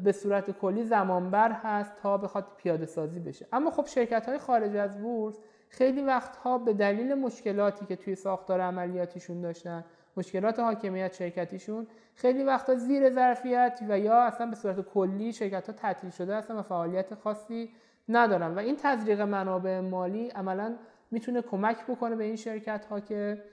به 0.04 0.12
صورت 0.12 0.50
کلی 0.50 0.84
زمانبر 0.84 1.52
هست 1.52 1.92
تا 2.02 2.18
بخواد 2.18 2.46
پیاده 2.56 2.86
سازی 2.86 3.20
بشه. 3.20 3.46
اما 3.52 3.70
خب 3.70 3.86
شرکت 3.86 4.28
های 4.28 4.38
خارج 4.38 4.76
از 4.76 5.02
بورس 5.02 5.38
خیلی 5.68 6.02
وقتها 6.02 6.58
به 6.58 6.72
دلیل 6.72 7.14
مشکلاتی 7.14 7.86
که 7.86 7.96
توی 7.96 8.14
ساختار 8.14 8.60
عملیاتیشون 8.60 9.40
داشتن 9.40 9.84
مشکلات 10.16 10.58
حاکمیت 10.58 11.12
شرکتیشون 11.14 11.86
خیلی 12.14 12.44
وقتا 12.44 12.74
زیر 12.74 13.10
ظرفیت 13.10 13.80
و 13.88 13.98
یا 13.98 14.22
اصلا 14.22 14.46
به 14.46 14.56
صورت 14.56 14.80
کلی 14.80 15.32
شرکت 15.32 15.66
ها 15.66 15.72
تعطیل 15.72 16.10
شده 16.10 16.36
هستن 16.36 16.54
و 16.56 16.62
فعالیت 16.62 17.14
خاصی 17.14 17.70
ندارن. 18.08 18.54
و 18.54 18.58
این 18.58 18.76
تزریق 18.76 19.20
منابع 19.20 19.80
مالی 19.80 20.28
عملا 20.28 20.74
می‌تونه 21.10 21.42
کمک 21.42 21.86
بکنه 21.86 22.16
به 22.16 22.24
این 22.24 22.36
شرکت 22.36 22.84
ها 22.84 23.00
که 23.00 23.44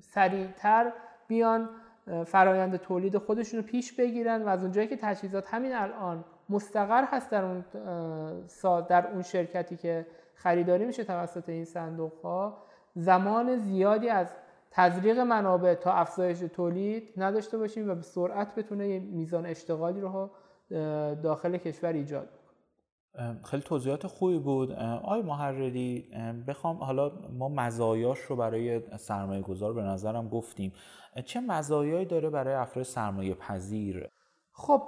سریعتر 0.00 0.92
بیان 1.28 1.68
فرایند 2.26 2.76
تولید 2.76 3.18
خودشون 3.18 3.60
رو 3.60 3.66
پیش 3.66 3.92
بگیرن 3.92 4.42
و 4.42 4.48
از 4.48 4.62
اونجایی 4.62 4.88
که 4.88 4.96
تجهیزات 4.96 5.46
همین 5.46 5.74
الان 5.74 6.24
مستقر 6.48 7.04
هست 7.04 7.30
در 7.30 7.44
اون, 7.44 7.64
در 8.88 9.06
اون 9.06 9.22
شرکتی 9.22 9.76
که 9.76 10.06
خریداری 10.34 10.84
میشه 10.84 11.04
توسط 11.04 11.48
این 11.48 11.64
صندوق 11.64 12.12
ها 12.22 12.62
زمان 12.94 13.56
زیادی 13.56 14.08
از 14.08 14.34
تزریق 14.70 15.18
منابع 15.18 15.74
تا 15.74 15.92
افزایش 15.92 16.38
تولید 16.38 17.12
نداشته 17.16 17.58
باشیم 17.58 17.90
و 17.90 17.94
به 17.94 18.02
سرعت 18.02 18.54
بتونه 18.54 18.98
میزان 18.98 19.46
اشتغالی 19.46 20.00
رو 20.00 20.30
داخل 21.22 21.56
کشور 21.56 21.92
ایجاد 21.92 22.28
خیلی 23.44 23.62
توضیحات 23.62 24.06
خوبی 24.06 24.38
بود. 24.38 24.72
آی 25.04 25.22
محرری 25.22 26.10
بخوام 26.48 26.76
حالا 26.76 27.12
ما 27.32 27.48
مزایاش 27.48 28.20
رو 28.20 28.36
برای 28.36 28.96
سرمایه 28.98 29.42
گذار 29.42 29.72
به 29.72 29.82
نظرم 29.82 30.28
گفتیم. 30.28 30.72
چه 31.24 31.40
مزایایی 31.40 32.06
داره 32.06 32.30
برای 32.30 32.54
افراد 32.54 32.84
سرمایه 32.84 33.34
پذیر 33.34 34.08
خب 34.52 34.82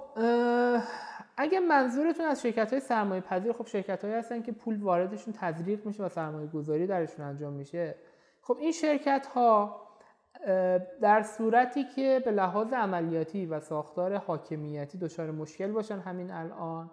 اگه 1.36 1.60
منظورتون 1.60 2.24
از 2.24 2.42
شرکت 2.42 2.72
های 2.72 2.80
سرمایه 2.80 3.20
پذیر 3.20 3.52
خب 3.52 3.66
شرکت 3.66 4.04
هایی 4.04 4.16
هستن 4.16 4.42
که 4.42 4.52
پول 4.52 4.82
واردشون 4.82 5.34
تزریق 5.36 5.86
میشه 5.86 6.04
و 6.04 6.08
سرمایه 6.08 6.46
گذاری 6.46 6.86
درشون 6.86 7.24
انجام 7.24 7.52
میشه. 7.52 7.94
خب 8.42 8.56
این 8.60 8.72
شرکت 8.72 9.26
ها 9.26 9.82
در 11.00 11.22
صورتی 11.22 11.84
که 11.84 12.22
به 12.24 12.30
لحاظ 12.30 12.72
عملیاتی 12.72 13.46
و 13.46 13.60
ساختار 13.60 14.16
حاکمیتی 14.16 14.98
دچار 14.98 15.30
مشکل 15.30 15.72
باشن 15.72 15.98
همین 15.98 16.30
الان 16.30 16.90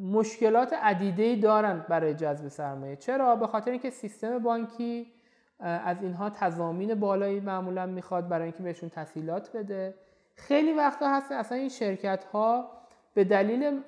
مشکلات 0.00 0.72
عدیده 0.72 1.36
دارن 1.36 1.86
برای 1.88 2.14
جذب 2.14 2.48
سرمایه. 2.48 2.96
چرا؟ 2.96 3.36
به 3.36 3.46
خاطر 3.46 3.70
اینکه 3.70 3.90
سیستم 3.90 4.38
بانکی 4.38 5.12
از 5.60 6.02
اینها 6.02 6.30
تضامین 6.30 6.94
بالایی 6.94 7.40
معمولا 7.40 7.86
می‌خواد 7.86 8.28
برای 8.28 8.42
اینکه 8.42 8.62
بهشون 8.62 8.88
تسهیلات 8.88 9.56
بده. 9.56 9.94
خیلی 10.34 10.72
وقتا 10.72 11.08
هست 11.08 11.32
اصلا 11.32 11.58
این 11.58 11.68
شرکت 11.68 12.24
ها 12.24 12.70
به 13.14 13.24
دلیل 13.24 13.80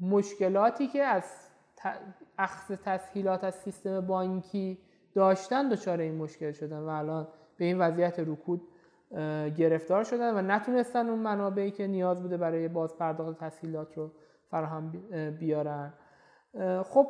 مشکلاتی 0.00 0.86
که 0.86 1.02
از 1.02 1.24
اخذ 2.38 2.74
تسهیلات 2.84 3.44
از 3.44 3.54
سیستم 3.54 4.00
بانکی 4.00 4.78
داشتن 5.14 5.68
دچار 5.68 6.00
این 6.00 6.14
مشکل 6.14 6.52
شدن 6.52 6.78
و 6.78 6.88
الان 6.88 7.28
به 7.56 7.64
این 7.64 7.78
وضعیت 7.78 8.18
رکود 8.18 8.62
گرفتار 9.56 10.04
شدن 10.04 10.34
و 10.34 10.42
نتونستن 10.42 11.08
اون 11.08 11.18
منابعی 11.18 11.70
که 11.70 11.86
نیاز 11.86 12.22
بوده 12.22 12.36
برای 12.36 12.68
باز 12.68 12.96
پرداخت 12.96 13.38
تسهیلات 13.38 13.98
رو 13.98 14.10
فراهم 14.50 14.92
بیارن. 15.38 15.92
خب 16.84 17.06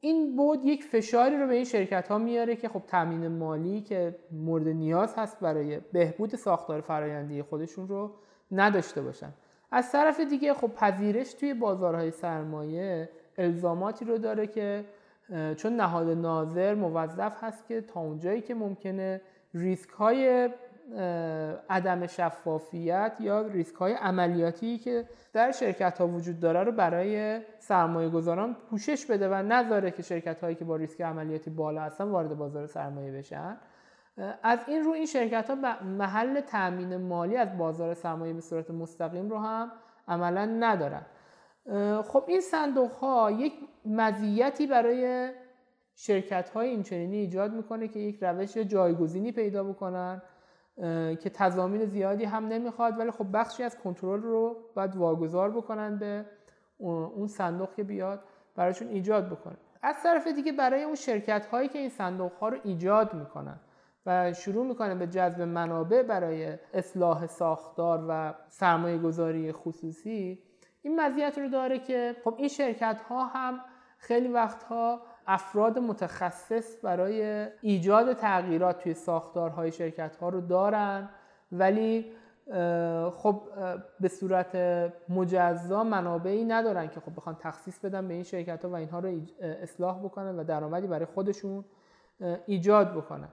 این 0.00 0.36
بود 0.36 0.64
یک 0.64 0.84
فشاری 0.84 1.38
رو 1.38 1.46
به 1.46 1.54
این 1.54 1.64
شرکت 1.64 2.08
ها 2.08 2.18
میاره 2.18 2.56
که 2.56 2.68
خب 2.68 2.82
تامین 2.86 3.28
مالی 3.28 3.80
که 3.80 4.18
مورد 4.32 4.68
نیاز 4.68 5.14
هست 5.16 5.40
برای 5.40 5.80
بهبود 5.92 6.36
ساختار 6.36 6.80
فرایندی 6.80 7.42
خودشون 7.42 7.88
رو 7.88 8.10
نداشته 8.52 9.02
باشن. 9.02 9.32
از 9.70 9.92
طرف 9.92 10.20
دیگه 10.20 10.54
خب 10.54 10.70
پذیرش 10.74 11.34
توی 11.34 11.54
بازارهای 11.54 12.10
سرمایه 12.10 13.08
الزاماتی 13.38 14.04
رو 14.04 14.18
داره 14.18 14.46
که 14.46 14.84
چون 15.56 15.76
نهاد 15.76 16.08
ناظر 16.10 16.74
موظف 16.74 17.44
هست 17.44 17.66
که 17.66 17.80
تا 17.80 18.00
اونجایی 18.00 18.40
که 18.40 18.54
ممکنه 18.54 19.20
ریسک 19.54 19.90
های 19.90 20.50
عدم 21.70 22.06
شفافیت 22.06 23.16
یا 23.20 23.42
ریسک 23.42 23.74
های 23.74 23.92
عملیاتی 23.92 24.78
که 24.78 25.08
در 25.32 25.52
شرکت 25.52 25.98
ها 25.98 26.08
وجود 26.08 26.40
داره 26.40 26.62
رو 26.62 26.72
برای 26.72 27.40
سرمایه 27.58 28.08
گذاران 28.08 28.56
پوشش 28.70 29.06
بده 29.06 29.28
و 29.28 29.34
نذاره 29.34 29.90
که 29.90 30.02
شرکت 30.02 30.40
هایی 30.40 30.56
که 30.56 30.64
با 30.64 30.76
ریسک 30.76 31.00
عملیاتی 31.00 31.50
بالا 31.50 31.82
هستن 31.82 32.04
وارد 32.04 32.38
بازار 32.38 32.66
سرمایه 32.66 33.12
بشن. 33.12 33.56
از 34.42 34.58
این 34.66 34.84
رو 34.84 34.90
این 34.90 35.06
شرکت 35.06 35.50
ها 35.50 35.54
محل 35.84 36.40
تامین 36.40 36.96
مالی 36.96 37.36
از 37.36 37.58
بازار 37.58 37.94
سرمایه 37.94 38.32
به 38.32 38.40
صورت 38.40 38.70
مستقیم 38.70 39.30
رو 39.30 39.38
هم 39.38 39.72
عملا 40.08 40.44
ندارن. 40.44 41.06
خب 42.02 42.24
این 42.26 42.40
صندوق 42.40 42.90
ها 42.90 43.30
یک 43.30 43.52
مزیتی 43.84 44.66
برای 44.66 45.30
شرکت 45.94 46.50
های 46.50 46.68
اینچنینی 46.68 47.16
ایجاد 47.16 47.52
می‌کنه 47.52 47.88
که 47.88 48.00
یک 48.00 48.18
روش 48.22 48.56
جایگزینی 48.58 49.32
پیدا 49.32 49.64
بکنن. 49.64 50.22
که 51.20 51.30
تضامین 51.34 51.84
زیادی 51.84 52.24
هم 52.24 52.46
نمی‌خواد 52.46 52.98
ولی 52.98 53.10
خب 53.10 53.26
بخشی 53.32 53.62
از 53.62 53.78
کنترل 53.78 54.22
رو 54.22 54.56
باید 54.74 54.96
واگذار 54.96 55.50
بکنن 55.50 55.98
به 55.98 56.24
اون 56.78 57.26
صندوق 57.26 57.74
که 57.74 57.84
بیاد 57.84 58.20
براشون 58.54 58.88
ایجاد 58.88 59.30
بکنه 59.30 59.56
از 59.82 59.96
طرف 60.02 60.26
دیگه 60.26 60.52
برای 60.52 60.82
اون 60.82 60.94
شرکت 60.94 61.46
هایی 61.46 61.68
که 61.68 61.78
این 61.78 61.88
صندوق 61.88 62.32
ها 62.32 62.48
رو 62.48 62.58
ایجاد 62.64 63.14
می‌کنن 63.14 63.60
و 64.06 64.32
شروع 64.32 64.66
می‌کنه 64.66 64.94
به 64.94 65.06
جذب 65.06 65.40
منابع 65.40 66.02
برای 66.02 66.58
اصلاح 66.74 67.26
ساختار 67.26 68.04
و 68.08 68.34
سرمایه 68.48 68.98
گذاری 68.98 69.52
خصوصی 69.52 70.42
این 70.82 71.00
مزیت 71.00 71.38
رو 71.38 71.48
داره 71.48 71.78
که 71.78 72.16
خب 72.24 72.34
این 72.38 72.48
شرکت 72.48 73.00
ها 73.08 73.24
هم 73.24 73.60
خیلی 73.98 74.28
وقتها 74.28 75.00
افراد 75.28 75.78
متخصص 75.78 76.84
برای 76.84 77.46
ایجاد 77.60 78.12
تغییرات 78.12 78.78
توی 78.78 78.94
ساختارهای 78.94 79.72
شرکت 79.72 80.16
ها 80.16 80.28
رو 80.28 80.40
دارن. 80.40 81.08
ولی 81.52 82.12
خب 83.12 83.42
به 84.00 84.08
صورت 84.08 84.56
مجزا 85.08 85.84
منابعی 85.84 86.44
ندارن 86.44 86.88
که 86.88 87.00
خب 87.00 87.16
بخوان 87.16 87.36
تخصیص 87.40 87.78
بدن 87.78 88.08
به 88.08 88.14
این 88.14 88.22
شرکت 88.22 88.64
ها 88.64 88.70
و 88.70 88.74
اینها 88.74 88.98
رو 88.98 89.20
اصلاح 89.40 90.04
بکنن 90.04 90.38
و 90.38 90.44
درآمدی 90.44 90.86
برای 90.86 91.06
خودشون 91.06 91.64
ایجاد 92.46 92.94
بکنن. 92.94 93.28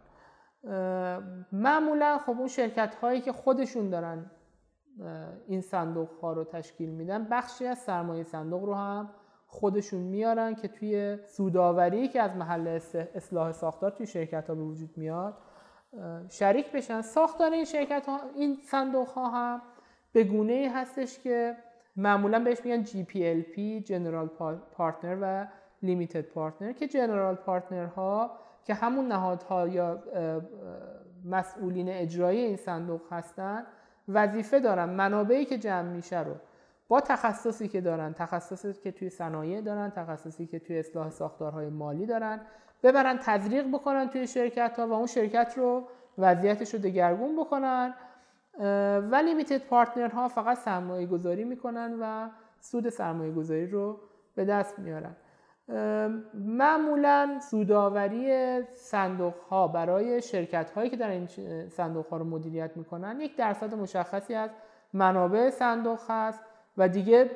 معمولا 1.51 2.17
خب 2.17 2.29
اون 2.29 2.47
شرکت 2.47 2.95
هایی 2.95 3.21
که 3.21 3.31
خودشون 3.31 3.89
دارن 3.89 4.31
این 5.47 5.61
صندوق 5.61 6.09
ها 6.21 6.33
رو 6.33 6.43
تشکیل 6.43 6.89
میدن 6.89 7.27
بخشی 7.31 7.67
از 7.67 7.77
سرمایه 7.77 8.23
صندوق 8.23 8.63
رو 8.63 8.73
هم 8.73 9.09
خودشون 9.55 10.01
میارن 10.01 10.55
که 10.55 10.67
توی 10.67 11.17
سوداوری 11.25 12.07
که 12.07 12.21
از 12.21 12.35
محل 12.35 12.79
اصلاح 13.15 13.51
ساختار 13.51 13.91
توی 13.91 14.07
شرکت 14.07 14.47
ها 14.47 14.55
به 14.55 14.61
وجود 14.61 14.89
میاد 14.97 15.33
شریک 16.29 16.71
بشن. 16.71 17.01
ساختار 17.01 17.51
این 17.51 17.65
شرکت 17.65 18.05
ها 18.05 18.19
این 18.35 18.57
صندوق 18.63 19.07
ها 19.07 19.29
هم 19.29 19.61
به 20.13 20.23
گونه 20.23 20.53
ای 20.53 20.65
هستش 20.67 21.19
که 21.19 21.57
معمولا 21.95 22.39
بهش 22.39 22.65
میگن 22.65 22.85
GPLP 22.85 23.85
General 23.87 24.29
Partner 24.77 25.17
و 25.21 25.47
Limited 25.83 26.25
Partner 26.35 26.73
که 26.79 26.87
General 26.87 27.37
Partner 27.47 27.95
ها 27.95 28.31
که 28.63 28.73
همون 28.73 29.07
نهادها 29.07 29.67
یا 29.67 30.03
مسئولین 31.25 31.89
اجرایی 31.89 32.39
این 32.39 32.57
صندوق 32.57 33.01
هستن 33.11 33.65
وظیفه 34.07 34.59
دارن. 34.59 34.89
منابعی 34.89 35.45
که 35.45 35.57
جمع 35.57 35.89
میشه 35.89 36.23
رو 36.23 36.35
با 36.87 37.01
تخصصی 37.01 37.67
که 37.67 37.81
دارن 37.81 38.13
تخصصی 38.13 38.73
که 38.73 38.91
توی 38.91 39.09
صنایع 39.09 39.61
دارن 39.61 39.89
تخصصی 39.89 40.47
که 40.47 40.59
توی 40.59 40.79
اصلاح 40.79 41.09
ساختارهای 41.09 41.69
مالی 41.69 42.05
دارن 42.05 42.41
ببرن 42.83 43.17
تزریق 43.17 43.67
بکنن 43.67 44.09
توی 44.09 44.27
شرکت 44.27 44.79
ها 44.79 44.87
و 44.87 44.93
اون 44.93 45.07
شرکت 45.07 45.53
رو 45.57 45.87
وضعیتش 46.17 46.73
رو 46.73 46.79
دگرگون 46.79 47.35
بکنن. 47.35 47.93
و 49.11 49.15
لیمیتد 49.25 49.61
پارتنر 49.61 50.09
ها 50.09 50.27
فقط 50.27 50.57
سرمایه 50.57 51.07
گذاری 51.07 51.43
می‌کنن 51.43 51.97
و 52.01 52.29
سود 52.59 52.89
سرمایه 52.89 53.31
گذاری 53.31 53.67
رو 53.67 53.99
به 54.35 54.45
دست 54.45 54.79
میارن. 54.79 55.15
معمولا 56.33 57.39
سوداوری 57.51 58.61
صندوق 58.75 59.33
ها 59.49 59.67
برای 59.67 60.21
شرکت 60.21 60.71
هایی 60.71 60.89
که 60.89 60.97
در 60.97 61.09
این 61.09 61.27
صندوق 61.69 62.07
ها 62.07 62.17
رو 62.17 62.25
مدیریت 62.25 62.77
می‌کنن 62.77 63.21
یک 63.21 63.35
درصد 63.37 63.73
مشخصی 63.73 64.33
از 64.33 64.49
منابع 64.93 65.49
صندوق 65.49 65.99
هست. 66.09 66.39
و 66.77 66.89
دیگه 66.89 67.29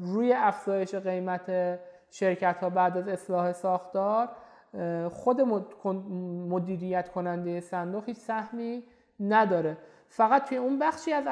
روی 0.00 0.32
افزایش 0.32 0.94
قیمت 0.94 1.78
شرکت 2.10 2.58
ها 2.58 2.70
بعد 2.70 2.96
از 2.96 3.08
اصلاح 3.08 3.52
ساختار 3.52 4.28
خود 5.10 5.40
مدیریت 6.48 7.08
کننده 7.08 7.60
صندوق 7.60 8.04
هیچ 8.06 8.16
سهمی 8.16 8.82
نداره. 9.20 9.76
فقط 10.08 10.48
توی 10.48 10.56
اون 10.56 10.78
بخشی 10.78 11.12
از 11.12 11.24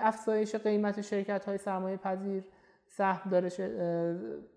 افزایش 0.00 0.54
قیمت 0.54 1.00
شرکت 1.00 1.44
های 1.44 1.58
سرمایه 1.58 1.96
پذیر 1.96 2.44
سهم 2.86 3.30
داره 3.30 3.50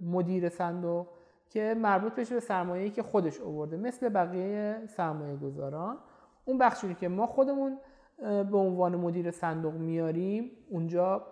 مدیر 0.01 0.49
صندوق 0.49 1.07
که 1.49 1.75
مربوط 1.77 2.15
بشه 2.15 2.33
به 2.35 2.39
سرمایه‌ای 2.39 2.89
که 2.89 3.03
خودش 3.03 3.41
آورده 3.41 3.77
مثل 3.77 4.09
بقیه 4.09 4.81
سرمایه 4.87 5.35
گذاران 5.35 5.97
اون 6.45 6.57
بخشی 6.57 6.93
که 6.93 7.07
ما 7.07 7.27
خودمون 7.27 7.77
به 8.17 8.57
عنوان 8.57 8.95
مدیر 8.95 9.31
صندوق 9.31 9.73
میاریم 9.73 10.51
اونجا 10.69 11.27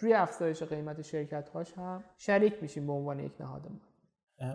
روی 0.00 0.12
افزایش 0.12 0.62
قیمت 0.62 1.02
شرکت 1.02 1.48
هاش 1.48 1.72
هم 1.72 2.04
شریک 2.16 2.62
میشیم 2.62 2.86
به 2.86 2.92
عنوان 2.92 3.20
یک 3.20 3.32
نهاد 3.40 3.66
ما 3.70 3.78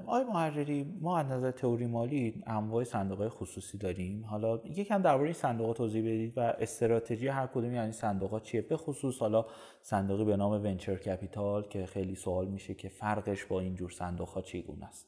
آقای 0.06 0.24
محرری 0.24 0.98
ما 1.02 1.18
از 1.18 1.26
نظر 1.26 1.52
تئوری 1.52 1.88
مالی 1.88 2.44
انواع 2.48 2.84
صندوق 2.84 3.28
خصوصی 3.28 3.78
داریم. 3.78 4.26
حالا 4.26 4.58
یکم 4.66 5.02
درباره 5.02 5.24
این 5.24 5.34
صندوق 5.34 5.76
توضیح 5.76 6.02
بدید 6.02 6.38
و 6.38 6.40
استراتژی 6.40 7.28
هر 7.28 7.48
کدوم 7.48 7.74
یعنی 7.74 7.92
صندوق 7.92 8.32
ها 8.32 8.40
چیه؟ 8.40 8.62
به 8.62 8.78
خصوص 8.78 9.20
حالا 9.20 9.46
صندوقی 9.82 10.26
به 10.26 10.38
نام 10.38 10.52
venture 10.52 10.96
capital 10.96 11.63
که 11.64 11.86
خیلی 11.86 12.16
سوال 12.16 12.48
میشه 12.48 12.74
که 12.74 12.90
فرقش 12.90 13.46
با 13.46 13.60
این 13.60 13.76
جور 13.76 13.90
صندوق 13.90 14.30
ها 14.30 14.42
چگونه 14.42 14.86
است؟ 14.86 15.08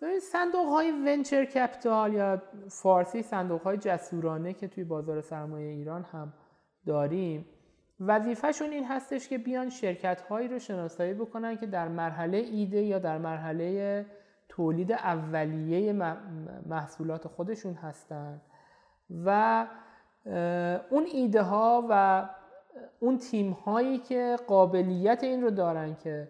ببین 0.00 0.20
صندوق 0.20 0.68
های 0.68 0.90
venture 0.90 1.44
capital 1.44 2.12
یا 2.12 2.42
فارسی 2.68 3.22
صندوق 3.22 3.62
های 3.62 3.76
جسورانه 3.76 4.52
که 4.52 4.68
توی 4.68 4.84
بازار 4.84 5.20
سرمایه 5.20 5.68
ایران 5.68 6.02
هم 6.02 6.32
داریم 6.86 7.46
وظیفهشون 8.00 8.70
این 8.70 8.84
هستش 8.84 9.28
که 9.28 9.38
بیان 9.38 9.70
شرکت 9.70 10.20
هایی 10.20 10.48
رو 10.48 10.58
شناسایی 10.58 11.14
بکنن 11.14 11.56
که 11.56 11.66
در 11.66 11.88
مرحله 11.88 12.38
ایده 12.38 12.82
یا 12.82 12.98
در 12.98 13.18
مرحله 13.18 14.06
تولید 14.48 14.92
اولیه 14.92 15.92
محصولات 16.66 17.28
خودشون 17.28 17.74
هستن. 17.74 18.40
و 19.24 19.66
اون 20.90 21.06
ایده 21.12 21.42
ها 21.42 21.86
و 21.90 22.28
اون 23.00 23.18
تیم 23.18 23.50
هایی 23.50 23.98
که 23.98 24.36
قابلیت 24.46 25.24
این 25.24 25.42
رو 25.42 25.50
دارن 25.50 25.94
که 25.94 26.28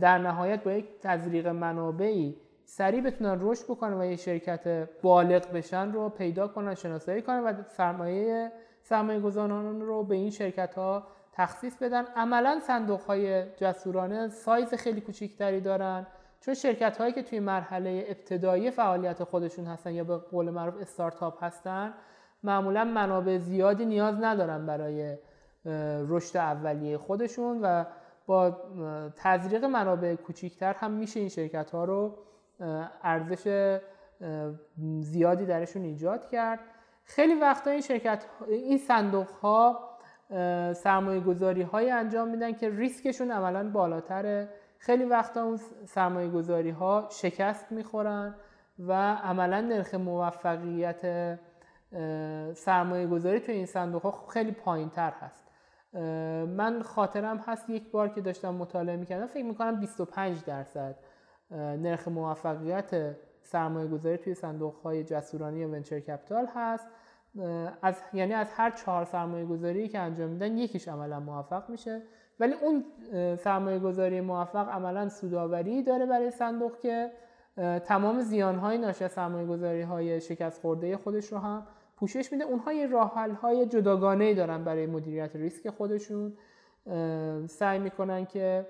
در 0.00 0.18
نهایت 0.18 0.64
با 0.64 0.72
یک 0.72 0.86
تزریق 1.02 1.46
منابعی 1.46 2.36
سریع 2.64 3.00
بتونن 3.00 3.38
رشد 3.40 3.64
بکنن 3.64 4.00
و 4.00 4.04
یه 4.04 4.16
شرکت 4.16 4.88
بالغ 5.02 5.52
بشن 5.52 5.92
رو 5.92 6.08
پیدا 6.08 6.48
کنن 6.48 6.74
شناسایی 6.74 7.22
کنن 7.22 7.40
و 7.40 7.62
سرمایه 7.62 8.52
سرمایه 8.88 9.20
گذاران 9.20 9.80
رو 9.80 10.02
به 10.02 10.14
این 10.14 10.30
شرکت 10.30 10.74
ها 10.74 11.06
تخصیص 11.32 11.76
بدن. 11.76 12.04
عملا 12.16 12.60
صندوق 12.60 13.00
های 13.00 13.44
جسورانه 13.56 14.28
سایز 14.28 14.74
خیلی 14.74 15.00
کوچیکتری 15.00 15.60
دارن. 15.60 16.06
چون 16.40 16.54
شرکت 16.54 16.96
هایی 16.96 17.12
که 17.12 17.22
توی 17.22 17.40
مرحله 17.40 18.04
ابتدایی 18.08 18.70
فعالیت 18.70 19.24
خودشون 19.24 19.64
هستن 19.64 19.94
یا 19.94 20.04
به 20.04 20.16
قول 20.16 20.50
معروف 20.50 20.74
استارتاپ 20.80 21.44
هستن 21.44 21.94
معمولا 22.42 22.84
منابع 22.84 23.38
زیادی 23.38 23.84
نیاز 23.84 24.16
ندارن 24.20 24.66
برای 24.66 25.16
رشد 26.08 26.36
اولیه 26.36 26.98
خودشون 26.98 27.60
و 27.62 27.84
با 28.26 28.56
تزریق 29.16 29.64
منابع 29.64 30.14
کوچیکتر 30.14 30.72
هم 30.72 30.90
میشه 30.90 31.20
این 31.20 31.28
شرکت 31.28 31.70
ها 31.70 31.84
رو 31.84 32.18
ارزش 33.02 33.78
زیادی 35.00 35.46
درشون 35.46 35.82
ایجاد 35.82 36.28
کرد. 36.28 36.60
خیلی 37.06 37.34
وقتا 37.34 37.70
این 37.70 37.80
شرکت 37.80 38.24
این 38.48 38.78
صندوق 38.78 39.28
ها 39.30 39.90
سرمایه 40.72 41.20
گذاری 41.20 41.62
های 41.62 41.90
انجام 41.90 42.28
میدن 42.28 42.52
که 42.52 42.70
ریسکشون 42.70 43.30
عملا 43.30 43.70
بالاتره. 43.70 44.48
خیلی 44.78 45.04
وقتا 45.04 45.42
اون 45.42 45.60
سرمایه 45.86 46.28
گذاری 46.28 46.70
ها 46.70 47.08
شکست 47.10 47.72
می‌خورن 47.72 48.34
و 48.78 48.92
عملا 49.14 49.60
نرخ 49.60 49.94
موفقیت 49.94 51.38
سرمایه 52.54 53.06
گذاری 53.06 53.40
توی 53.40 53.54
این 53.54 53.66
صندوق 53.66 54.02
ها 54.02 54.26
خیلی 54.28 54.52
پایین 54.52 54.90
تر 54.90 55.10
هست 55.10 55.44
من 56.46 56.82
خاطرم 56.82 57.36
هست 57.36 57.70
یک 57.70 57.90
بار 57.90 58.08
که 58.08 58.20
داشتم 58.20 58.54
مطالعه 58.54 58.96
می‌کردم 58.96 59.26
فکر 59.26 59.44
می‌کنم 59.44 59.80
25 59.80 60.44
درصد 60.44 60.96
نرخ 61.50 62.08
موفقیت 62.08 63.16
سرمایه 63.46 63.88
گذاری 63.88 64.16
توی 64.16 64.34
صندوق 64.34 64.74
های 64.74 65.04
جسورانی 65.04 65.58
یا 65.58 65.68
ونچر 65.68 66.00
کپیتال 66.00 66.46
هست. 66.54 66.86
از 67.82 68.02
یعنی 68.12 68.32
از 68.32 68.52
هر 68.52 68.70
چهار 68.70 69.04
سرمایه 69.04 69.44
گذاری 69.44 69.88
که 69.88 69.98
انجام 69.98 70.30
میدن 70.30 70.58
یکیش 70.58 70.88
عملا 70.88 71.20
موفق 71.20 71.70
میشه. 71.70 72.02
ولی 72.40 72.54
اون 72.54 72.84
سرمایه 73.36 73.78
گذاری 73.78 74.20
موفق 74.20 74.68
عملا 74.68 75.08
سوداوری 75.08 75.82
داره 75.82 76.06
برای 76.06 76.30
صندوق 76.30 76.78
که 76.78 77.10
تمام 77.84 78.20
زیان 78.20 78.58
های 78.58 78.78
ناشی 78.78 79.04
از 79.04 79.12
سرمایه 79.12 79.46
گذاری 79.46 79.82
های 79.82 80.20
شکست 80.20 80.60
خورده 80.60 80.96
خودش 80.96 81.32
رو 81.32 81.38
هم 81.38 81.66
پوشش 81.96 82.32
میده. 82.32 82.44
اونها 82.44 82.72
یه 82.72 82.86
راه 82.86 83.12
های 83.40 83.66
جداگانه 83.66 84.34
دارن 84.34 84.64
برای 84.64 84.86
مدیریت 84.86 85.36
ریسک 85.36 85.70
خودشون. 85.70 86.36
سعی 87.48 87.78
می‌کنن 87.78 88.26
که 88.26 88.66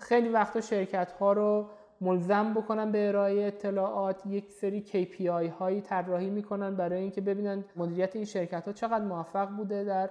خیلی 0.00 0.28
وقتا 0.28 0.60
شرکت 0.60 1.12
ها 1.12 1.32
رو 1.32 1.68
ملزم 2.00 2.54
بکنن 2.54 2.92
به 2.92 3.08
ارائه 3.08 3.46
اطلاعات 3.46 4.26
یک 4.26 4.52
سری 4.52 4.84
KPI 4.86 5.50
هایی 5.58 5.80
طراحی 5.80 6.30
می‌کنن 6.30 6.76
برای 6.76 7.00
اینکه 7.00 7.20
ببینن 7.20 7.64
مدیریت 7.76 8.16
این 8.16 8.24
شرکت 8.24 8.66
ها 8.66 8.72
چقدر 8.72 9.04
موفق 9.04 9.48
بوده 9.48 9.84
در 9.84 10.10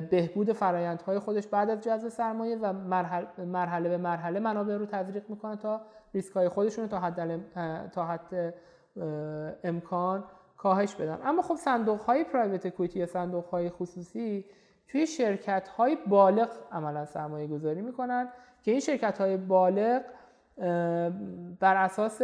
بهبود 0.00 0.52
فرایندهای 0.52 1.18
خودش 1.18 1.46
بعد 1.46 1.70
از 1.70 1.80
جذب 1.80 2.08
سرمایه 2.08 2.56
و 2.56 2.72
مرحله, 2.72 3.88
به 3.88 3.96
مرحله 3.96 4.40
منابع 4.40 4.76
رو 4.76 4.86
تزریق 4.86 5.30
می‌کنن 5.30 5.56
تا 5.56 5.80
ریسک 6.14 6.32
های 6.32 6.48
خودشون 6.48 6.84
رو 6.84 6.90
تا 6.90 7.00
حد 7.00 7.90
تا 7.90 8.06
حد 8.06 8.54
امکان 9.64 10.24
کاهش 10.56 10.94
بدن. 10.94 11.18
اما 11.24 11.42
خب 11.42 11.54
صندوق 11.54 12.00
های 12.00 12.24
پرایوت 12.24 12.66
اکویتی 12.66 12.98
یا 12.98 13.06
صندوق 13.06 13.44
های 13.46 13.70
خصوصی 13.70 14.44
توی 14.88 15.06
شرکت 15.06 15.68
های 15.68 15.96
بالغ 16.06 16.48
عملا 16.72 17.04
سرمایه 17.04 17.46
گذاری 17.46 17.82
می‌کنن 17.82 18.28
که 18.62 18.70
این 18.70 18.80
شرکت 18.80 19.18
های 19.18 19.36
بالغ 19.36 20.02
بر 21.60 21.76
اساس 21.76 22.22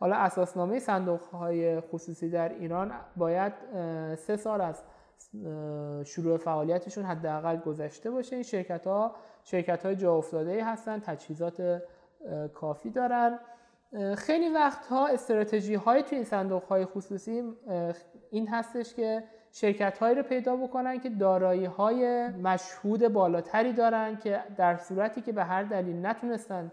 حالا 0.00 0.16
اساسنامه 0.16 0.78
صندوق 0.78 1.20
های 1.20 1.80
خصوصی 1.80 2.30
در 2.30 2.48
ایران 2.48 2.92
باید 3.16 3.52
سه 4.16 4.36
سال 4.36 4.60
از 4.60 4.82
شروع 6.04 6.36
فعالیتشون 6.36 7.04
حداقل 7.04 7.56
گذشته 7.56 8.10
باشه. 8.10 8.36
این 8.36 8.42
شرکت 8.42 8.86
ها 8.86 9.14
شرکت 9.44 9.86
های 9.86 9.96
جا 9.96 10.14
افتاده 10.14 10.64
هستن 10.64 11.00
تجهیزات 11.00 11.82
کافی 12.54 12.90
دارن. 12.90 13.38
خیلی 14.16 14.48
وقتها 14.48 15.06
استراتژی 15.06 15.74
های 15.74 16.02
توی 16.02 16.16
این 16.16 16.24
صندوق 16.24 16.64
های 16.64 16.84
خصوصی 16.84 17.42
این 18.30 18.48
هستش 18.48 18.94
که 18.94 19.24
شرکت 19.52 19.98
هایی 19.98 20.14
رو 20.14 20.22
پیدا 20.22 20.56
بکنن 20.56 21.00
که 21.00 21.10
دارایی 21.10 21.64
های 21.64 22.28
مشهود 22.28 23.08
بالاتری 23.08 23.72
دارن 23.72 24.16
که 24.16 24.40
در 24.56 24.76
صورتی 24.76 25.20
که 25.20 25.32
به 25.32 25.44
هر 25.44 25.62
دلیل 25.62 26.06
نتونستن 26.06 26.72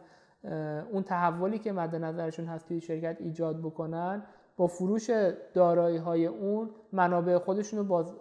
اون 0.91 1.03
تحولی 1.03 1.59
که 1.59 1.71
مد 1.71 1.95
نظرشون 1.95 2.45
هست 2.45 2.67
توی 2.67 2.81
شرکت 2.81 3.17
ایجاد 3.19 3.59
بکنن 3.59 4.23
با 4.57 4.67
فروش 4.67 5.09
دارایی 5.53 5.97
های 5.97 6.25
اون 6.25 6.69
منابع 6.91 7.37
خودشون 7.37 7.79
رو 7.79 7.85
باز, 7.85 8.13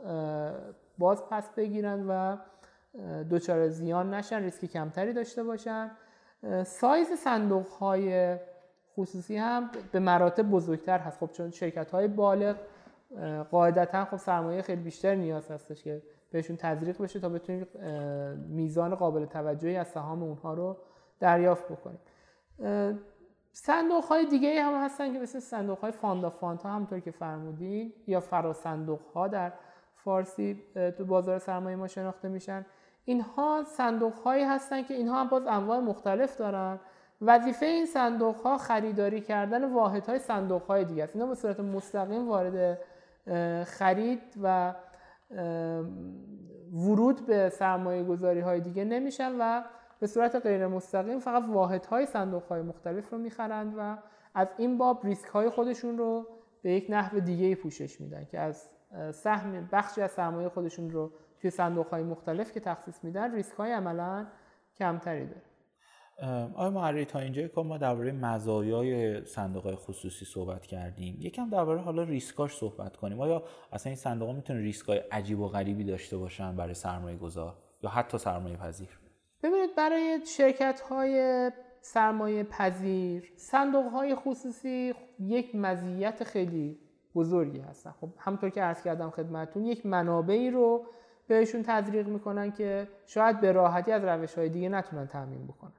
باز 0.98 1.22
پس 1.30 1.50
بگیرن 1.50 2.06
و 2.08 2.36
دچار 3.30 3.68
زیان 3.68 4.14
نشن 4.14 4.42
ریسک 4.42 4.64
کمتری 4.64 5.12
داشته 5.12 5.44
باشن. 5.44 5.90
سایز 6.64 7.12
صندوق 7.12 7.66
های 7.66 8.36
خصوصی 8.96 9.36
هم 9.36 9.70
به 9.92 9.98
مراتب 9.98 10.50
بزرگتر 10.50 10.98
هست. 10.98 11.20
خب 11.20 11.30
چون 11.32 11.50
شرکت 11.50 11.90
های 11.90 12.08
بالغ 12.08 12.56
قاعدتا 13.50 14.04
خب 14.04 14.16
سرمایه 14.16 14.62
خیلی 14.62 14.82
بیشتر 14.82 15.14
نیاز 15.14 15.50
هستش 15.50 15.82
که 15.82 16.02
بهشون 16.30 16.56
تزریق 16.56 17.02
بشه 17.02 17.20
تا 17.20 17.28
بتونیم 17.28 17.66
میزان 18.48 18.94
قابل 18.94 19.24
توجهی 19.24 19.76
از 19.76 19.88
سهام 19.88 20.22
اونها 20.22 20.54
رو 20.54 20.76
دریافت 21.20 21.64
بکنیم. 21.64 21.98
صندوق 23.52 24.04
های 24.04 24.26
دیگه 24.26 24.62
هم 24.62 24.84
هستن 24.84 25.12
که 25.12 25.18
مثل 25.18 25.38
صندوق 25.38 25.78
های 25.78 25.92
فاندا 25.92 26.30
فانتا 26.30 26.68
همطور 26.68 27.00
که 27.00 27.10
فرمودین 27.10 27.92
یا 28.06 28.20
فرا 28.20 28.52
صندوق 28.52 29.00
ها 29.14 29.28
در 29.28 29.52
فارسی 29.96 30.62
تو 30.98 31.04
بازار 31.04 31.38
سرمایه 31.38 31.76
ما 31.76 31.86
شناخته 31.86 32.28
میشن. 32.28 32.66
اینها 33.04 33.64
صندوق 33.66 34.14
هایی 34.14 34.44
هستن 34.44 34.82
که 34.82 34.94
اینها 34.94 35.20
هم 35.20 35.28
باز 35.28 35.46
انواع 35.46 35.78
مختلف 35.78 36.36
دارن. 36.36 36.80
وظیفه 37.20 37.66
این 37.66 37.86
صندوق 37.86 38.36
ها 38.36 38.58
خریداری 38.58 39.20
کردن 39.20 39.72
واحد 39.72 40.06
های 40.06 40.18
صندوق 40.18 40.62
های 40.62 40.84
دیگه 40.84 41.02
است. 41.02 41.16
اینا 41.16 41.26
به 41.26 41.34
صورت 41.34 41.60
مستقیم 41.60 42.28
وارد 42.28 42.78
خرید 43.64 44.20
و 44.42 44.74
ورود 46.72 47.26
به 47.26 47.48
سرمایه 47.48 48.04
گذاری 48.04 48.40
های 48.40 48.60
دیگه 48.60 48.84
نمیشن 48.84 49.32
و 49.40 49.62
به 50.00 50.06
صورت 50.06 50.36
غیر 50.36 50.66
مستقیم 50.66 51.18
فقط 51.18 51.42
واحد 51.48 51.86
های 51.86 52.06
صندوق 52.06 52.42
های 52.42 52.62
مختلف 52.62 53.10
رو 53.10 53.18
می‌خرند 53.18 53.74
و 53.78 53.98
از 54.34 54.48
این 54.58 54.78
باب 54.78 55.06
ریسک 55.06 55.28
های 55.28 55.50
خودشون 55.50 55.98
رو 55.98 56.26
به 56.62 56.72
یک 56.72 56.86
نحو 56.88 57.20
دیگه 57.20 57.54
پوشش 57.54 58.00
میدن 58.00 58.24
که 58.24 58.38
از 58.38 58.68
سهم 59.12 59.68
بخشی 59.72 60.00
از 60.00 60.10
سرمایه 60.10 60.48
خودشون 60.48 60.90
رو 60.90 61.12
توی 61.40 61.50
صندوق 61.50 61.86
های 61.86 62.02
مختلف 62.02 62.52
که 62.52 62.60
تخصیص 62.60 63.04
میدن 63.04 63.34
ریسک 63.34 63.54
های 63.54 63.72
عملا 63.72 64.26
کمتری 64.76 65.26
داره. 65.26 65.42
آیا 66.54 66.70
محری 66.70 67.04
تا 67.04 67.18
اینجا 67.18 67.48
که 67.48 67.60
ما 67.60 67.78
درباره 67.78 68.12
مزایای 68.12 69.24
صندوق 69.24 69.74
خصوصی 69.74 70.24
صحبت 70.24 70.66
کردیم 70.66 71.16
یکم 71.20 71.50
درباره 71.50 71.80
حالا 71.80 72.02
ریسکاش 72.02 72.56
صحبت 72.56 72.96
کنیم. 72.96 73.20
آیا 73.20 73.42
اصلا 73.72 73.90
این 73.90 73.96
صندوق 73.96 74.30
می‌تونه 74.30 74.60
ریسکای 74.60 74.98
عجیب 74.98 75.40
و 75.40 75.48
غریبی 75.48 75.84
داشته 75.84 76.16
باشن 76.16 76.56
برای 76.56 76.74
سرمایه 76.74 77.16
گذار 77.16 77.54
یا 77.82 77.90
حتی 77.90 78.18
سرمایه 78.18 78.56
پذیر 78.56 78.99
ببینید 79.42 79.74
برای 79.74 80.26
شرکت 80.26 80.80
های 80.80 81.50
سرمایه 81.80 82.44
پذیر 82.44 83.32
صندوق 83.36 83.86
های 83.86 84.14
خصوصی 84.14 84.94
یک 85.18 85.54
مزیت 85.54 86.24
خیلی 86.24 86.78
بزرگی 87.14 87.58
هستن. 87.60 87.94
خب 88.00 88.08
همطور 88.18 88.50
که 88.50 88.62
عرض 88.62 88.82
کردم 88.82 89.10
خدمتون 89.10 89.66
یک 89.66 89.86
منابعی 89.86 90.50
رو 90.50 90.86
بهشون 91.28 91.62
تزریق 91.62 92.08
می‌کنن 92.08 92.52
که 92.52 92.88
شاید 93.06 93.40
به 93.40 93.52
راحتی 93.52 93.92
از 93.92 94.04
روش 94.04 94.34
های 94.34 94.48
دیگه 94.48 94.68
نتونن 94.68 95.06
تامین 95.06 95.46
بکنن. 95.46 95.72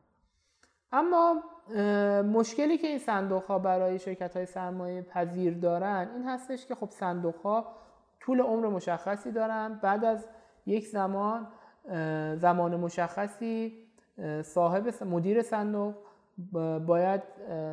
اما 0.91 1.43
مشکلی 2.21 2.77
که 2.77 2.87
این 2.87 2.99
صندوق 2.99 3.43
ها 3.43 3.59
برای 3.59 3.99
شرکت 3.99 4.37
های 4.37 4.45
سرمایه 4.45 5.01
پذیر 5.01 5.53
دارن 5.53 6.09
این 6.15 6.23
هستش 6.27 6.65
که 6.65 6.75
خب 6.75 6.89
صندوق 6.89 7.35
ها 7.35 7.75
طول 8.19 8.41
عمر 8.41 8.67
مشخصی 8.67 9.31
دارن. 9.31 9.79
بعد 9.81 10.05
از 10.05 10.25
یک 10.65 10.87
زمان 10.87 11.47
زمان 12.35 12.75
مشخصی 12.75 13.77
صاحب 14.43 15.03
مدیر 15.03 15.41
صندوق 15.41 15.95
باید 16.85 17.21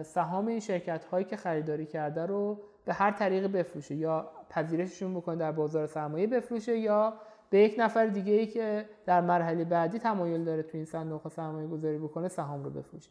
سهام 0.02 0.46
این 0.46 0.60
شرکت 0.60 1.04
هایی 1.04 1.24
که 1.24 1.36
خریداری 1.36 1.86
کرده 1.86 2.26
رو 2.26 2.60
به 2.84 2.92
هر 2.94 3.10
طریق 3.10 3.46
بفروشه. 3.46 3.94
یا 3.94 4.30
پذیرششون 4.50 5.14
بکنه 5.14 5.36
در 5.36 5.52
بازار 5.52 5.86
سرمایه 5.86 6.26
بفروشه 6.26 6.78
یا 6.78 7.14
به 7.50 7.58
یک 7.58 7.74
نفر 7.78 8.06
دیگه 8.06 8.32
ای 8.32 8.46
که 8.46 8.88
در 9.06 9.20
مرحله 9.20 9.64
بعدی 9.64 9.98
تمایل 9.98 10.44
داره 10.44 10.62
تو 10.62 10.76
این 10.76 10.84
صندوق 10.84 11.28
سرمایه 11.28 11.68
گذاری 11.68 11.98
بکنه 11.98 12.28
سهام 12.28 12.64
رو 12.64 12.70
بفروشه. 12.70 13.10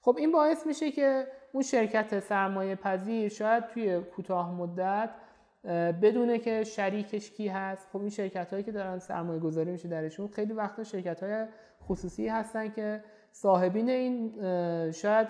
خب 0.00 0.16
این 0.18 0.32
باعث 0.32 0.66
میشه 0.66 0.90
که 0.90 1.26
اون 1.52 1.62
شرکت 1.62 2.20
سرمایه 2.20 2.74
پذیر 2.74 3.28
شاید 3.28 3.66
توی 3.66 4.00
کوتاه 4.00 4.54
مدت 4.54 5.10
بدونه 6.02 6.38
که 6.38 6.64
شریکش 6.64 7.30
کی 7.30 7.48
هست. 7.48 7.88
خب 7.92 8.00
این 8.00 8.10
شرکت 8.10 8.52
هایی 8.52 8.64
که 8.64 8.72
دارن 8.72 8.98
سرمایه 8.98 9.40
گذاری 9.40 9.70
میشه 9.70 9.88
درشون 9.88 10.28
خیلی 10.28 10.52
وقتا 10.52 10.84
شرکت 10.84 11.22
های 11.22 11.46
خصوصی 11.82 12.28
هستن 12.28 12.68
که 12.68 13.04
صاحبین 13.32 13.88
این 13.88 14.32
شاید 14.92 15.28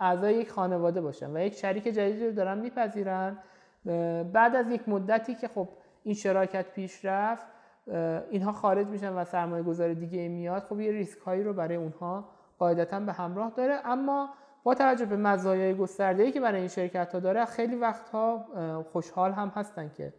اعضای 0.00 0.34
یک 0.34 0.50
خانواده 0.50 1.00
باشن 1.00 1.36
و 1.36 1.40
یک 1.40 1.54
شریک 1.54 1.84
جدیدی 1.84 2.26
رو 2.26 2.32
دارن 2.32 2.58
میپذیرن. 2.58 3.38
بعد 4.32 4.56
از 4.56 4.70
یک 4.70 4.88
مدتی 4.88 5.34
که 5.34 5.48
خب 5.48 5.68
این 6.02 6.14
شراکت 6.14 6.72
پیش 6.72 7.04
رفت 7.04 7.46
اینها 8.30 8.52
خارج 8.52 8.86
میشن 8.86 9.12
و 9.12 9.24
سرمایه 9.24 9.62
گذار 9.62 9.94
دیگه 9.94 10.28
میاد. 10.28 10.62
خب 10.62 10.80
یه 10.80 10.92
ریسک 10.92 11.18
هایی 11.18 11.42
رو 11.42 11.52
برای 11.52 11.76
اونها 11.76 12.28
قاعدتا 12.58 13.00
به 13.00 13.12
همراه 13.12 13.52
داره. 13.56 13.74
اما 13.84 14.28
با 14.64 14.74
توجه 14.74 15.04
به 15.04 15.16
مزایای 15.16 15.74
گسترده 15.74 16.32
که 16.32 16.40
برای 16.40 16.58
این 16.58 16.68
شرکت 16.68 17.12
ها 17.12 17.20
داره 17.20 17.44
خیلی 17.44 17.76
وقتها 17.76 18.46
خوشحال 18.92 19.32
هم 19.32 19.48
هستن 19.48 19.90
که 19.96 20.12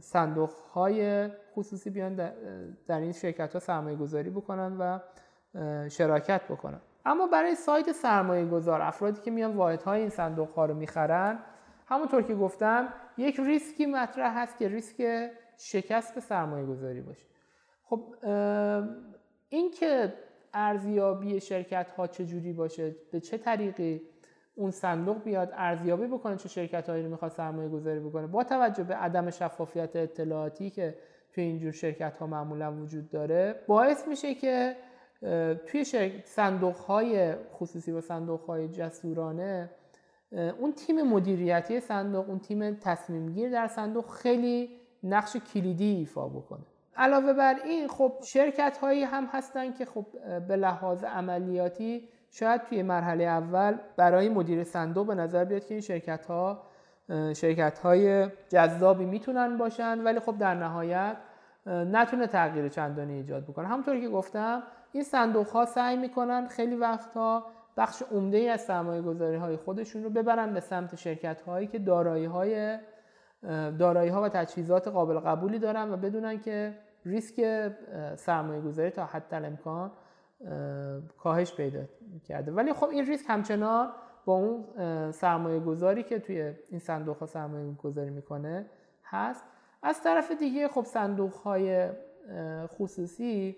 صندوق 0.00 0.50
های 0.50 1.28
خصوصی 1.28 1.90
بیان 1.90 2.14
در 2.86 3.00
این 3.00 3.12
شرکت 3.12 3.52
ها 3.52 3.58
سرمایه 3.60 3.96
گذاری 3.96 4.30
بکنن 4.30 4.76
و 4.76 4.98
شراکت 5.88 6.42
بکنن. 6.48 6.80
اما 7.06 7.26
برای 7.26 7.54
سایت 7.54 7.92
سرمایه 7.92 8.46
گذار 8.46 8.82
افرادی 8.82 9.20
که 9.20 9.30
میان 9.30 9.56
واحد 9.56 9.82
های 9.82 10.00
این 10.00 10.10
صندوق 10.10 10.50
ها 10.50 10.66
رو 10.66 10.74
می‌خرن 10.74 11.38
همونطور 11.86 12.22
که 12.22 12.34
گفتم 12.34 12.88
یک 13.16 13.40
ریسکی 13.40 13.86
مطرح 13.86 14.42
هست 14.42 14.58
که 14.58 14.68
ریسک 14.68 15.30
شکست 15.58 16.20
سرمایه 16.20 16.66
گذاری 16.66 17.00
باشه. 17.00 17.26
خب 17.84 18.14
این 19.48 19.70
که 19.70 20.12
ارزیابی 20.54 21.40
شرکت 21.40 21.90
ها 21.90 22.06
چجوری 22.06 22.52
باشه؟ 22.52 22.96
به 23.12 23.20
چه 23.20 23.38
طریقی 23.38 24.02
اون 24.54 24.70
صندوق 24.70 25.22
بیاد 25.22 25.52
ارزیابی 25.52 26.06
بکنه 26.06 26.36
چه 26.36 26.48
شرکت 26.48 26.88
هایی 26.88 27.02
رو 27.02 27.10
می‌خواد 27.10 27.30
سرمایه 27.30 27.68
گذاری 27.68 28.00
بکنه؟ 28.00 28.26
با 28.26 28.44
توجه 28.44 28.84
به 28.84 28.94
عدم 28.94 29.30
شفافیت 29.30 29.96
اطلاعاتی 29.96 30.70
که 30.70 30.94
توی 31.32 31.44
اینجور 31.44 31.72
شرکت 31.72 32.16
ها 32.16 32.26
معمولا 32.26 32.72
وجود 32.72 33.10
داره 33.10 33.54
باعث 33.66 34.08
میشه 34.08 34.34
که 34.34 34.76
توی 35.66 35.84
صندوق 36.24 36.76
های 36.76 37.34
خصوصی 37.34 37.92
و 37.92 38.00
صندوق 38.00 38.40
های 38.40 38.68
جسورانه 38.68 39.70
اون 40.32 40.72
تیم 40.72 41.02
مدیریتی 41.02 41.80
صندوق 41.80 42.28
اون 42.28 42.38
تیم 42.38 42.74
تصمیم 42.74 43.32
گیر 43.32 43.50
در 43.50 43.68
صندوق 43.68 44.10
خیلی 44.10 44.70
نقش 45.02 45.36
کلیدی 45.36 45.84
ایفا 45.84 46.28
بکنه. 46.28 46.64
علاوه 47.00 47.32
بر 47.32 47.56
این 47.64 47.88
خب 47.88 48.12
شرکت 48.24 48.78
هایی 48.78 49.02
هم 49.02 49.24
هستن 49.32 49.72
که 49.72 49.84
خب 49.84 50.06
به 50.48 50.56
لحاظ 50.56 51.04
عملیاتی 51.04 52.08
شاید 52.30 52.62
توی 52.62 52.82
مرحله 52.82 53.24
اول 53.24 53.78
برای 53.96 54.28
مدیر 54.28 54.64
صندوق 54.64 55.06
به 55.06 55.14
نظر 55.14 55.44
بیاد 55.44 55.66
که 55.66 55.74
این 55.74 55.80
شرکت 55.80 56.26
ها 56.26 56.62
شرکت 57.10 57.78
های 57.78 58.28
جذابی 58.48 59.04
می‌تونن 59.04 59.58
باشن 59.58 60.00
ولی 60.00 60.20
خب 60.20 60.38
در 60.38 60.54
نهایت 60.54 61.16
نتونه 61.66 62.26
تغییر 62.26 62.68
چندانی 62.68 63.14
ایجاد 63.14 63.44
بکنه. 63.44 63.68
همونطوری 63.68 64.00
که 64.00 64.08
گفتم 64.08 64.62
این 64.92 65.02
صندوق 65.02 65.48
ها 65.48 65.64
سعی 65.66 65.96
می‌کنن 65.96 66.46
خیلی 66.46 66.76
وقتها 66.76 67.46
بخش 67.76 68.02
عمده 68.12 68.36
ای 68.36 68.48
از 68.48 68.60
سرمایه 68.60 69.02
گذاری 69.02 69.36
های 69.36 69.56
خودشون 69.56 70.04
رو 70.04 70.10
ببرن 70.10 70.54
به 70.54 70.60
سمت 70.60 70.96
شرکت 70.96 71.40
هایی 71.42 71.66
که 71.66 71.78
دارایی 71.78 72.24
های 72.24 72.78
دارایی 73.78 74.10
ها 74.10 74.22
و 74.22 74.28
تجهیزات 74.28 74.88
قابل 74.88 75.18
قبولی 75.18 75.58
دارن 75.58 75.92
و 75.92 75.96
بدونن 75.96 76.40
که 76.40 76.74
ریسک 77.04 77.70
سرمایه 78.16 78.60
گذاری 78.60 78.90
تا 78.90 79.04
حد 79.04 79.34
امکان 79.34 79.90
کاهش 81.18 81.54
پیدا 81.54 81.80
کرده. 82.24 82.52
ولی 82.52 82.72
خب 82.72 82.88
این 82.88 83.06
ریسک 83.06 83.24
همچنان 83.28 83.88
با 84.24 84.34
اون 84.34 84.64
سرمایه 85.12 85.60
گذاری 85.60 86.02
که 86.02 86.18
توی 86.18 86.54
این 86.70 86.80
صندوق 86.80 87.16
ها 87.16 87.26
سرمایه 87.26 87.72
گذاری 87.72 88.10
می‌کنه 88.10 88.66
هست. 89.04 89.44
از 89.82 90.02
طرف 90.02 90.32
دیگه 90.32 90.68
خب 90.68 90.84
صندوق 90.84 91.32
های 91.32 91.88
خصوصی 92.66 93.56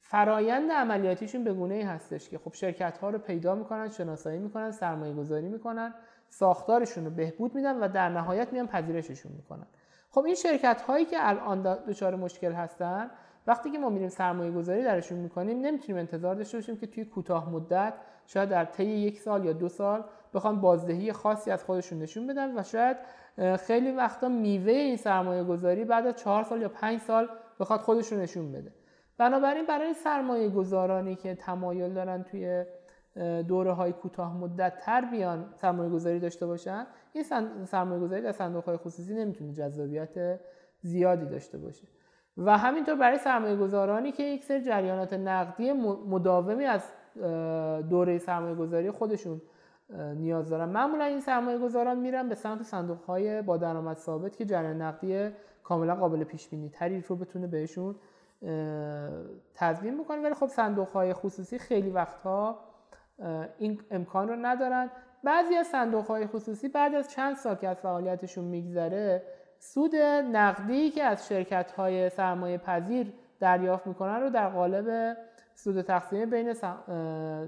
فرایند 0.00 0.72
عملیاتیشون 0.72 1.44
به 1.44 1.52
گونه 1.52 1.74
ای 1.74 1.82
هستش 1.82 2.28
که 2.28 2.38
خب 2.38 2.54
شرکت 2.54 2.98
ها 2.98 3.10
رو 3.10 3.18
پیدا 3.18 3.54
می‌کنن 3.54 3.88
شناسایی 3.88 4.38
می‌کنن 4.38 4.70
سرمایه 4.70 5.14
گذاری 5.14 5.48
می‌کنن 5.48 5.94
ساختارشون 6.28 7.04
رو 7.04 7.10
بهبود 7.10 7.54
میدن 7.54 7.76
و 7.80 7.88
در 7.88 8.08
نهایت 8.08 8.52
میان 8.52 8.66
پذیرششون 8.66 9.32
می‌کنن. 9.32 9.66
خب 10.14 10.24
این 10.24 10.34
شرکت 10.34 10.82
هایی 10.82 11.04
که 11.04 11.16
الان 11.28 11.62
دچار 11.62 12.16
مشکل 12.16 12.52
هستن 12.52 13.10
وقتی 13.46 13.70
که 13.70 13.78
ما 13.78 13.88
میریم 13.88 14.08
سرمایه 14.08 14.50
گذاری 14.50 14.84
درشون 14.84 15.18
می‌کنیم 15.18 15.60
نمی‌تونیم 15.60 16.00
انتظار 16.00 16.34
داشته 16.34 16.58
باشیم 16.58 16.76
که 16.76 16.86
توی 16.86 17.04
کوتاه 17.04 17.50
مدت 17.50 17.94
شاید 18.26 18.48
در 18.48 18.64
طی 18.64 18.84
یک 18.84 19.20
سال 19.20 19.44
یا 19.44 19.52
دو 19.52 19.68
سال 19.68 20.04
بخوان 20.34 20.60
بازدهی 20.60 21.12
خاصی 21.12 21.50
از 21.50 21.64
خودشون 21.64 21.98
نشون 21.98 22.26
بدن 22.26 22.58
و 22.58 22.62
شاید 22.62 22.96
خیلی 23.66 23.92
وقتا 23.92 24.28
میوه 24.28 24.72
این 24.72 24.96
سرمایه 24.96 25.44
گذاری 25.44 25.84
بعد 25.84 26.06
از 26.06 26.16
چهار 26.16 26.42
سال 26.42 26.62
یا 26.62 26.68
پنج 26.68 27.00
سال 27.00 27.28
بخواد 27.60 27.80
خودشون 27.80 28.18
نشون 28.18 28.52
بده. 28.52 28.72
بنابراین 29.18 29.66
برای 29.66 29.94
سرمایه 29.94 30.48
گذارانی 30.48 31.16
که 31.16 31.34
تمایل 31.34 31.94
دارن 31.94 32.22
توی 32.22 32.64
دوره 33.48 33.72
های 33.72 33.92
کوتاه 33.92 34.36
مدت 34.36 34.78
تر 34.78 35.00
بیان 35.00 35.44
سرمایه 35.54 35.90
گذاری 35.90 36.20
داشته 36.20 36.46
باشن 36.46 36.86
این 37.12 37.24
سرمایه 37.64 38.00
گذاری 38.00 38.22
در 38.22 38.32
صندوق 38.32 38.64
های 38.64 38.76
خصوصی 38.76 39.14
نمی‌تونه 39.14 39.52
جذابیت 39.52 40.40
زیادی 40.80 41.26
داشته 41.26 41.58
باشه. 41.58 41.86
و 42.36 42.58
همینطور 42.58 42.94
برای 42.94 43.18
سرمایه 43.18 43.56
گذارانی 43.56 44.12
که 44.12 44.22
یک 44.22 44.44
سری 44.44 44.62
جریانات 44.62 45.12
نقدی 45.12 45.72
مداومی 46.08 46.64
از 46.64 46.82
دوره 47.88 48.18
سرمایه 48.18 48.54
گذاری 48.54 48.90
خودشون 48.90 49.42
نیاز 50.16 50.48
دارن. 50.48 50.68
معمولا 50.68 51.04
این 51.04 51.20
سرمایه 51.20 51.58
گذاران 51.58 51.98
میرن 51.98 52.28
به 52.28 52.34
سمت 52.34 52.62
صندوق 52.62 53.02
های 53.04 53.42
با 53.42 53.56
درآمد 53.56 53.96
ثابت 53.96 54.36
که 54.36 54.44
جریان 54.44 54.82
نقدی 54.82 55.30
کاملا 55.62 55.94
قابل 55.94 56.24
پیش 56.24 56.48
بینی 56.48 56.68
تری 56.68 57.00
رو 57.00 57.16
بتونه 57.16 57.46
بهشون 57.46 57.94
تضمین 59.54 59.98
بکنه. 59.98 60.22
ولی 60.22 60.34
خب 60.34 60.46
صندوق 60.46 60.88
های 60.88 61.12
خصوصی 61.12 61.58
خیلی 61.58 61.90
وقتها 61.90 62.58
این 63.58 63.80
امکان 63.90 64.28
رو 64.28 64.36
ندارن. 64.36 64.90
بعضی 65.24 65.54
از 65.54 65.66
صندوق 65.66 66.06
های 66.06 66.26
خصوصی 66.26 66.68
بعد 66.68 66.94
از 66.94 67.10
چند 67.10 67.36
سال 67.36 67.54
که 67.54 67.68
از 67.68 67.76
فعالیتشون 67.76 68.44
میگذره 68.44 69.22
سود 69.58 69.96
نقدی 70.32 70.90
که 70.90 71.02
از 71.02 71.28
شرکت 71.28 71.70
های 71.72 72.10
سرمایه 72.10 72.58
پذیر 72.58 73.12
دریافت 73.40 73.86
می‌کنن 73.86 74.20
رو 74.20 74.30
در 74.30 74.48
قالب 74.48 75.16
سود 75.54 75.82
تقسیمی 75.82 76.26
بین 76.26 76.54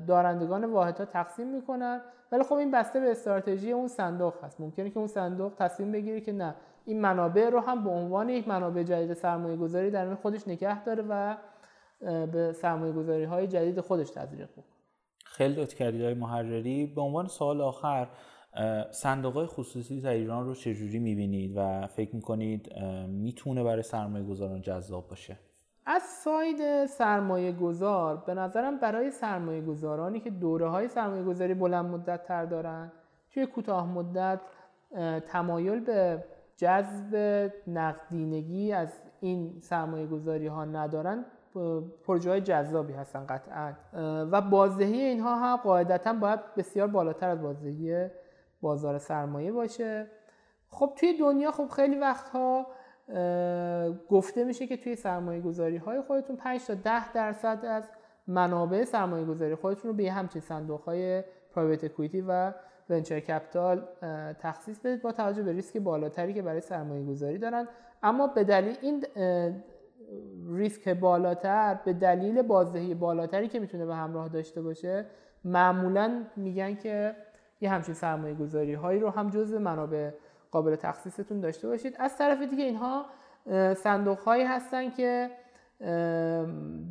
دارندگان 0.07 0.65
واحدها 0.65 1.05
تقسیم 1.05 1.47
می‌کنن. 1.47 2.01
ولی 2.33 2.43
خب 2.43 2.55
این 2.55 2.71
بسته 2.71 3.01
به 3.01 3.11
استراتژی 3.11 3.73
اون 3.73 3.89
صندوق 3.89 4.45
هست. 4.45 4.61
ممکنه 4.61 4.91
که 4.91 4.99
اون 4.99 5.07
صندوق 5.07 5.53
تصمیم 5.59 5.93
بگیره 5.93 6.21
که 6.21 6.33
نه 6.33 6.55
این 6.85 7.01
منابع 7.01 7.51
رو 7.51 7.61
هم 7.61 7.85
به 7.85 7.91
عنوان 7.91 8.29
یک 8.29 8.49
منابع 8.49 8.83
جدید 8.83 9.15
سرمایه 9.15 9.57
گذاری 9.57 9.91
در 9.91 10.15
خودش 10.15 10.49
نگه 10.49 10.85
داره 10.85 11.05
و 11.09 11.37
به 12.27 12.53
سرمایه 12.53 12.93
گذاری 12.93 13.25
های 13.25 13.47
جدید 13.47 13.81
خودش 13.81 14.11
تزریق 14.11 14.49
بکنه. 14.53 14.74
خیلی 15.35 15.55
لطف 15.55 15.75
کردید 15.75 16.03
های 16.03 16.15
محرری. 16.15 16.87
به 16.87 17.01
عنوان 17.01 17.27
سوال 17.27 17.61
آخر 17.61 18.09
صندوق 18.91 19.35
های 19.35 19.47
خصوصی 19.47 20.01
در 20.01 20.11
ایران 20.11 20.47
رو 20.47 20.55
چجوری 20.55 20.99
می‌بینید 20.99 21.53
و 21.57 21.87
فکر 21.87 22.15
می‌کنید 22.15 22.73
می‌تونه 23.09 23.65
برای 23.65 23.83
سرمایه 23.83 24.25
گذاران 24.25 24.61
جذاب 24.61 25.09
باشه؟ 25.09 25.39
از 25.87 26.03
ساید 26.03 26.87
سرمایه 26.87 27.53
گذار 27.53 28.17
به 28.17 28.35
نظرم 28.35 28.79
برای 28.79 29.11
سرمایه 29.11 29.61
گذارانی 29.61 30.21
که 30.21 30.31
دوره 30.31 30.69
های 30.69 30.89
سرمایه 30.89 31.23
گذاری 31.23 31.55
بلند 31.55 31.87
مدت 31.87 32.25
تر 32.25 32.45
دارن 32.45 32.93
توی 33.31 33.47
کوتاه 33.47 33.87
مدت 33.87 34.41
تمایل 35.27 35.81
به 35.81 36.25
جذب 36.57 37.53
نقدینگی 37.67 38.73
از 38.73 38.93
این 39.21 39.61
سرمایه 39.61 40.07
گذاری 40.07 40.47
ها 40.47 40.65
ندارن. 40.65 41.25
پروژه 42.07 42.31
های 42.31 42.41
جذابی 42.41 42.93
هستن 42.93 43.27
قطعا. 43.27 43.75
و 44.33 44.41
بازدهی 44.41 45.01
اینها 45.01 45.37
هم 45.37 45.57
قاعدتا 45.57 46.13
باید 46.13 46.41
بسیار 46.57 46.89
بالاتر 46.89 47.29
از 47.29 47.43
بازدهی 47.43 48.09
بازار 48.61 48.99
سرمایه 48.99 49.53
باشه. 49.53 50.07
خب 50.69 50.93
توی 50.97 51.19
دنیا 51.19 51.51
خب 51.51 51.69
خیلی 51.69 51.99
وقتها 51.99 52.67
گفته 54.09 54.45
میشه 54.45 54.67
که 54.67 54.77
توی 54.77 54.97
سرمایه 54.97 55.41
گذاری 55.41 55.77
های 55.77 56.01
خودتون 56.01 56.37
5 56.37 56.67
تا 56.67 56.75
10 56.75 57.13
درصد 57.13 57.65
از 57.65 57.85
منابع 58.27 58.85
سرمایه 58.85 59.25
گذاری 59.25 59.55
خودتون 59.55 59.91
رو 59.91 59.97
به 59.97 60.13
همچین 60.13 60.41
صندوق 60.41 60.81
های 60.81 61.25
پرایوت 61.55 61.85
اکویتی 61.85 62.21
و 62.29 62.53
ونچر 62.91 63.21
کپیتال 63.21 63.89
تخصیص 64.41 64.81
بدید 64.81 65.03
با 65.03 65.13
توجه 65.13 65.43
به 65.43 65.53
ریسک 65.53 65.77
بالاتری 65.77 66.35
که 66.35 66.43
برای 66.43 66.61
سرمایه 66.61 67.05
گذاری 67.05 67.39
دارن. 67.39 67.69
اما 68.03 68.27
به 68.27 68.45
دلیل 68.45 68.77
این 68.83 69.05
ریسک 70.49 70.89
بالاتر 70.89 71.79
به 71.85 71.93
دلیل 71.93 72.43
بازدهی 72.43 72.95
بالاتری 72.95 73.49
که 73.49 73.61
می‌تونه 73.61 73.87
به 73.87 73.95
همراه 73.95 74.29
داشته 74.29 74.63
باشه 74.63 75.07
معمولا 75.45 76.25
میگن 76.37 76.75
که 76.75 77.17
یه 77.61 77.71
همچین 77.71 77.95
سرمایه 77.95 78.35
گذاری 78.35 78.75
هایی 78.75 79.01
رو 79.01 79.11
هم 79.11 79.31
جزء 79.31 79.59
منابع 79.59 80.11
قابل 80.51 80.77
تخصیصتون 80.77 81.41
داشته 81.41 81.69
باشید. 81.69 81.97
از 81.99 82.19
طرف 82.19 82.43
دیگه 82.43 82.65
اینها 82.65 83.07
صندوق 83.75 84.19
هایی 84.19 84.45
هستن 84.45 84.91
که 84.91 85.31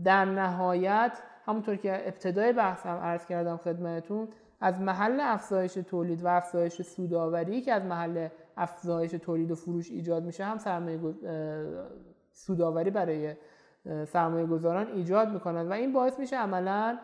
در 0.03 0.25
نهایت 0.25 1.21
همونطور 1.45 1.75
که 1.75 2.07
ابتدای 2.07 2.53
بحثم 2.53 2.97
عرض 2.97 3.25
کردم 3.25 3.57
خدمتون 3.57 4.27
از 4.61 4.81
محل 4.81 5.19
افزایش 5.21 5.73
تولید 5.73 6.23
و 6.23 6.27
افزایش 6.27 6.81
سوداوری 6.81 7.61
که 7.61 7.73
از 7.73 7.85
محل 7.85 8.27
افزایش 8.57 9.11
تولید 9.11 9.51
و 9.51 9.55
فروش 9.55 9.91
ایجاد 9.91 10.23
میشه 10.23 10.43
هم 10.43 10.57
سرمایه 10.57 10.99
سوداوری 12.33 12.91
برای 12.91 13.35
سرمایه 14.07 14.45
گذاران 14.45 14.87
ایجاد 14.87 15.29
می‌کنن 15.33 15.67
و 15.67 15.71
این 15.71 15.93
باعث 15.93 16.19
میشه 16.19 16.37
عملا 16.37 16.99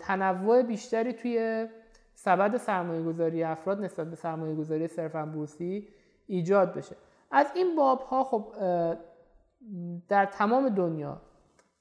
تنوع 0.00 0.62
بیشتری 0.62 1.12
توی 1.12 1.68
سبد 2.14 2.56
سرمایه 2.56 3.02
گذاری 3.02 3.44
افراد 3.44 3.84
نسبت 3.84 4.06
به 4.06 4.16
سرمایه 4.16 4.54
گذاری 4.54 4.88
صرفا 4.88 5.26
بورسی 5.26 5.88
ایجاد 6.26 6.74
بشه. 6.74 6.96
از 7.30 7.46
این 7.54 7.76
باب 7.76 8.00
ها 8.00 8.24
خب 8.24 8.54
در 10.08 10.26
تمام 10.26 10.68
دنیا 10.68 11.20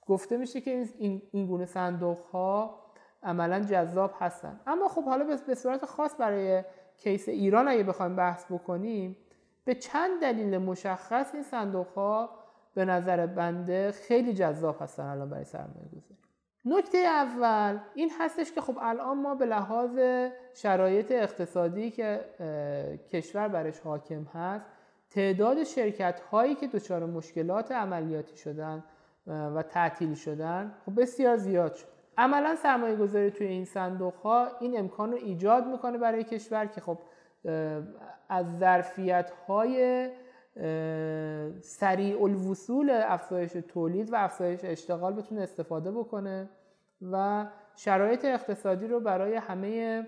گفته 0.07 0.37
میشه 0.37 0.61
که 0.61 0.85
این 1.31 1.47
گونه 1.47 1.65
صندوق 1.65 2.17
ها 2.19 2.79
عملا 3.23 3.59
جذاب 3.59 4.13
هستن. 4.19 4.59
اما 4.67 4.87
خب 4.87 5.05
حالا 5.05 5.37
به 5.47 5.55
صورت 5.55 5.85
خاص 5.85 6.15
برای 6.19 6.63
کیس 6.97 7.29
ایران 7.29 7.67
اگه 7.67 7.83
بخوایم 7.83 8.15
بحث 8.15 8.51
بکنیم 8.51 9.17
به 9.65 9.75
چند 9.75 10.21
دلیل 10.21 10.57
مشخص 10.57 11.33
این 11.33 11.43
صندوق 11.43 11.87
ها 11.87 12.29
به 12.77 12.85
نظر 12.85 13.25
بنده 13.25 13.91
خیلی 13.91 14.33
جذاب 14.33 14.77
هستن 14.81 15.03
الان 15.03 15.29
برای 15.29 15.43
سرمایه 15.43 15.87
گذاری. 15.87 16.17
نکته 16.65 16.97
اول 16.97 17.79
این 17.95 18.11
هستش 18.19 18.51
که 18.51 18.61
خب 18.61 18.77
الان 18.81 19.17
ما 19.17 19.35
به 19.35 19.45
لحاظ 19.45 19.99
شرایط 20.53 21.11
اقتصادی 21.11 21.91
که 21.91 22.19
کشور 23.11 23.47
برش 23.47 23.79
حاکم 23.79 24.23
هست 24.23 24.65
تعداد 25.09 25.63
شرکت 25.63 26.19
هایی 26.19 26.55
که 26.55 26.67
دچار 26.67 27.05
مشکلات 27.05 27.71
عملیاتی 27.71 28.37
شدن 28.37 28.83
و 29.27 29.63
تعطیل 29.63 30.15
شدن 30.15 30.73
خب 30.85 31.01
بسیار 31.01 31.37
زیاد 31.37 31.75
شد. 31.75 31.87
عملا 32.17 32.55
سرمایه 32.55 32.95
گذاری 32.95 33.31
توی 33.31 33.47
این 33.47 33.65
صندوق 33.65 34.13
ها 34.13 34.47
این 34.59 34.79
امکان 34.79 35.11
رو 35.11 35.17
ایجاد 35.17 35.67
می‌کنه 35.67 35.97
برای 35.97 36.23
کشور 36.23 36.65
که 36.65 36.81
خب 36.81 36.97
از 38.29 38.59
ظرفیت 38.59 39.31
های 39.47 40.09
سریع 41.61 42.23
الوصول 42.23 42.89
افزایش 42.89 43.51
تولید 43.51 44.13
و 44.13 44.15
افزایش 44.15 44.59
اشتغال 44.63 45.13
بتونه 45.13 45.41
استفاده 45.41 45.91
بکنه 45.91 46.49
و 47.11 47.45
شرایط 47.75 48.25
اقتصادی 48.25 48.87
رو 48.87 48.99
برای 48.99 49.35
همه 49.35 50.07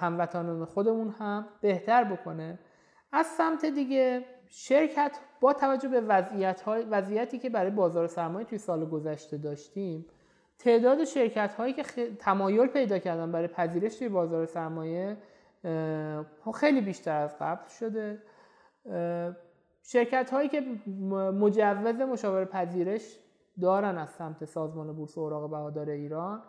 هموطنان 0.00 0.64
خودمون 0.64 1.10
هم 1.10 1.46
بهتر 1.60 2.04
بکنه. 2.04 2.58
از 3.12 3.26
سمت 3.26 3.64
دیگه 3.64 4.24
شرکت 4.48 5.18
با 5.40 5.52
توجه 5.52 5.88
به 5.88 6.00
وضعیت 6.00 6.60
های 6.60 6.82
وضعیتی 6.82 7.38
که 7.38 7.50
برای 7.50 7.70
بازار 7.70 8.06
سرمایه 8.06 8.46
توی 8.46 8.58
سال 8.58 8.84
گذشته 8.84 9.36
داشتیم 9.36 10.06
تعداد 10.58 11.04
شرکت 11.04 11.54
هایی 11.54 11.72
که 11.72 11.82
تمایل 12.18 12.66
پیدا 12.66 12.98
کردن 12.98 13.32
برای 13.32 13.48
پذیرش 13.48 13.96
توی 13.96 14.08
بازار 14.08 14.46
سرمایه 14.46 15.16
خیلی 16.54 16.80
بیشتر 16.80 17.20
از 17.20 17.36
قبل 17.40 17.68
شده. 17.68 18.22
شرکت 19.88 20.30
هایی 20.30 20.48
که 20.48 20.62
مجوز 21.40 22.00
مشاور 22.00 22.44
پذیرش 22.44 23.18
دارن 23.60 23.98
از 23.98 24.10
سمت 24.10 24.44
سازمان 24.44 24.92
بورس 24.92 25.18
اوراق 25.18 25.50
بهادار 25.50 25.90
ایران 25.90 26.42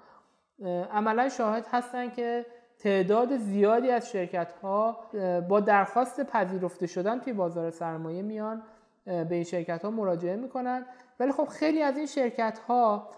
عملا 0.92 1.30
شاهد 1.30 1.68
هستن 1.72 2.10
که 2.10 2.46
تعداد 2.80 3.38
زیادی 3.38 3.92
از 3.92 4.10
شرکت 4.10 4.52
ها 4.52 4.98
با 5.50 5.60
درخواست 5.60 6.24
پذیرفته 6.24 6.88
شدن 6.88 7.20
توی 7.20 7.34
بازار 7.34 7.72
سرمایه 7.72 8.22
میان 8.22 8.64
به 9.06 9.28
این 9.32 9.44
شرکت 9.44 9.86
ها 9.86 9.92
مراجعه 9.92 10.36
می‌کنن. 10.36 10.86
ولی 11.20 11.32
خب 11.32 11.46
خیلی 11.46 11.82
از 11.82 11.98
این 11.98 12.06
شرکت 12.06 12.60
ها 12.60 13.10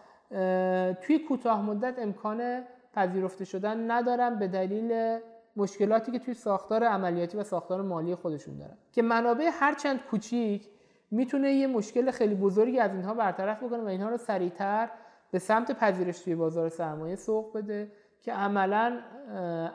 توی 1.02 1.20
کوتاه 1.28 1.62
مدت 1.62 2.00
امکان 2.00 2.64
پذیرفته 2.94 3.46
شدن 3.46 3.92
ندارن 3.92 4.40
به 4.40 4.48
دلیل 4.48 5.20
مشکلاتی 5.60 6.12
که 6.12 6.20
توی 6.20 6.34
ساختار 6.34 6.84
عملیاتی 6.84 7.38
و 7.38 7.44
ساختار 7.44 7.82
مالی 7.82 8.16
خودشون 8.16 8.58
دارن. 8.58 8.78
که 8.92 9.02
منابع 9.02 9.50
هرچند 9.54 10.00
کوچیک 10.12 10.70
می‌تونه 11.12 11.52
یه 11.52 11.68
مشکل 11.68 12.12
خیلی 12.12 12.36
بزرگی 12.36 12.80
از 12.80 12.92
اینها 12.92 13.14
برطرف 13.14 13.64
بکنه 13.64 13.84
و 13.84 13.88
اینها 13.88 14.10
رو 14.10 14.18
سریعتر 14.18 14.90
به 15.32 15.40
سمت 15.40 15.72
پذیرش 15.72 16.20
توی 16.20 16.36
بازار 16.36 16.70
سرمایه 16.70 17.16
سوق 17.16 17.58
بده 17.58 17.92
که 18.22 18.34
عملا 18.34 19.00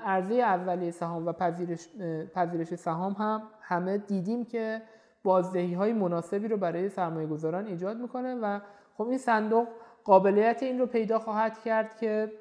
عرضه 0.04 0.34
اولیه 0.34 0.90
سهام 0.90 1.26
و 1.26 1.32
پذیرش, 1.32 1.88
پذیرش 2.34 2.74
سهام 2.74 3.12
هم 3.12 3.42
همه 3.60 3.98
دیدیم 3.98 4.44
که 4.44 4.82
بازدهی 5.24 5.74
های 5.74 5.92
مناسبی 5.92 6.48
رو 6.48 6.56
برای 6.56 6.88
سرمایه 6.88 7.26
گذاران 7.26 7.66
ایجاد 7.66 7.96
می‌کنه 7.96 8.34
و 8.34 8.60
خب 8.98 9.08
این 9.08 9.18
صندوق 9.18 9.68
قابلیت 10.04 10.62
این 10.62 10.78
رو 10.78 10.86
پیدا 10.86 11.18
خواهد 11.18 11.58
کرد 11.58 11.96
که 11.96 12.32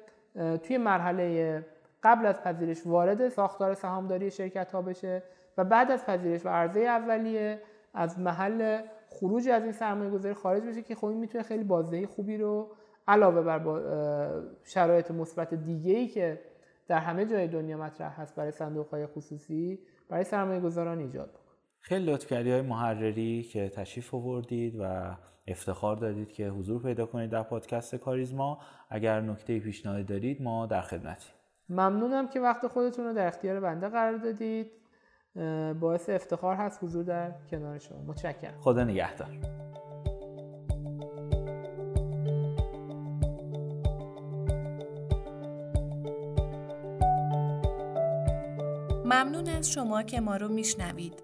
توی 0.62 0.78
مرحله 0.78 1.66
قبل 2.04 2.26
از 2.26 2.42
پذیرش 2.42 2.86
وارد 2.86 3.28
ساختار 3.28 3.74
سهامداری 3.74 4.30
شرکت 4.30 4.72
ها 4.72 4.82
بشه 4.82 5.22
و 5.58 5.64
بعد 5.64 5.90
از 5.90 6.06
پذیرش 6.06 6.46
و 6.46 6.48
عرضه 6.48 6.80
اولیه 6.80 7.60
از 7.94 8.18
محل 8.18 8.82
خروج 9.08 9.48
از 9.48 9.62
این 9.62 9.72
سرمایه 9.72 10.10
گذاری 10.10 10.34
خارج 10.34 10.62
بشه 10.62 10.82
که 10.82 10.94
خب 10.94 11.04
این 11.04 11.18
می‌تونه 11.18 11.44
خیلی 11.44 11.64
بازدهی 11.64 12.06
خوبی 12.06 12.36
رو 12.36 12.76
علاوه 13.08 13.42
بر 13.42 13.60
شرایط 14.64 15.10
مثبت 15.10 15.54
دیگه 15.54 15.92
ای 15.92 16.08
که 16.08 16.40
در 16.88 16.98
همه 16.98 17.26
جای 17.26 17.48
دنیا 17.48 17.76
مطرح 17.76 18.20
هست 18.20 18.36
برای 18.36 18.50
صندوق 18.50 18.88
های 18.88 19.06
خصوصی 19.06 19.78
برای 20.08 20.24
سرمایه 20.24 20.60
گذاران 20.60 20.98
ایجاد 20.98 21.30
بکنه. 21.30 21.44
خیلی 21.80 22.12
لطف 22.12 22.26
کردی 22.26 22.50
های 22.50 22.62
محرری 22.62 23.42
که 23.42 23.68
تشریف 23.68 24.14
آوردید 24.14 24.76
و 24.80 25.16
افتخار 25.46 25.96
دادید 25.96 26.32
که 26.32 26.48
حضور 26.48 26.82
پیدا 26.82 27.06
کنید 27.06 27.30
در 27.30 27.42
پادکست 27.42 27.94
کاریزما. 27.94 28.58
اگر 28.90 29.20
نکته 29.20 29.60
پیشنهادی 29.60 30.04
دارید 30.04 30.42
ما 30.42 30.66
در 30.66 30.80
خدمتیم. 30.80 31.32
ممنونم 31.68 32.28
که 32.28 32.40
وقت 32.40 32.66
خودتون 32.66 33.04
رو 33.04 33.12
در 33.12 33.26
اختیار 33.26 33.60
بنده 33.60 33.88
قرار 33.88 34.16
دادید. 34.16 34.70
باعث 35.80 36.08
افتخار 36.08 36.56
هست 36.56 36.84
حضور 36.84 37.04
در 37.04 37.32
کنار 37.50 37.78
شما. 37.78 37.98
متشکرم. 38.06 38.60
خدا 38.60 38.84
نگهدار. 38.84 39.28
ممنون 49.04 49.48
از 49.48 49.70
شما 49.70 50.02
که 50.02 50.20
ما 50.20 50.36
رو 50.36 50.48
میشنوید. 50.48 51.23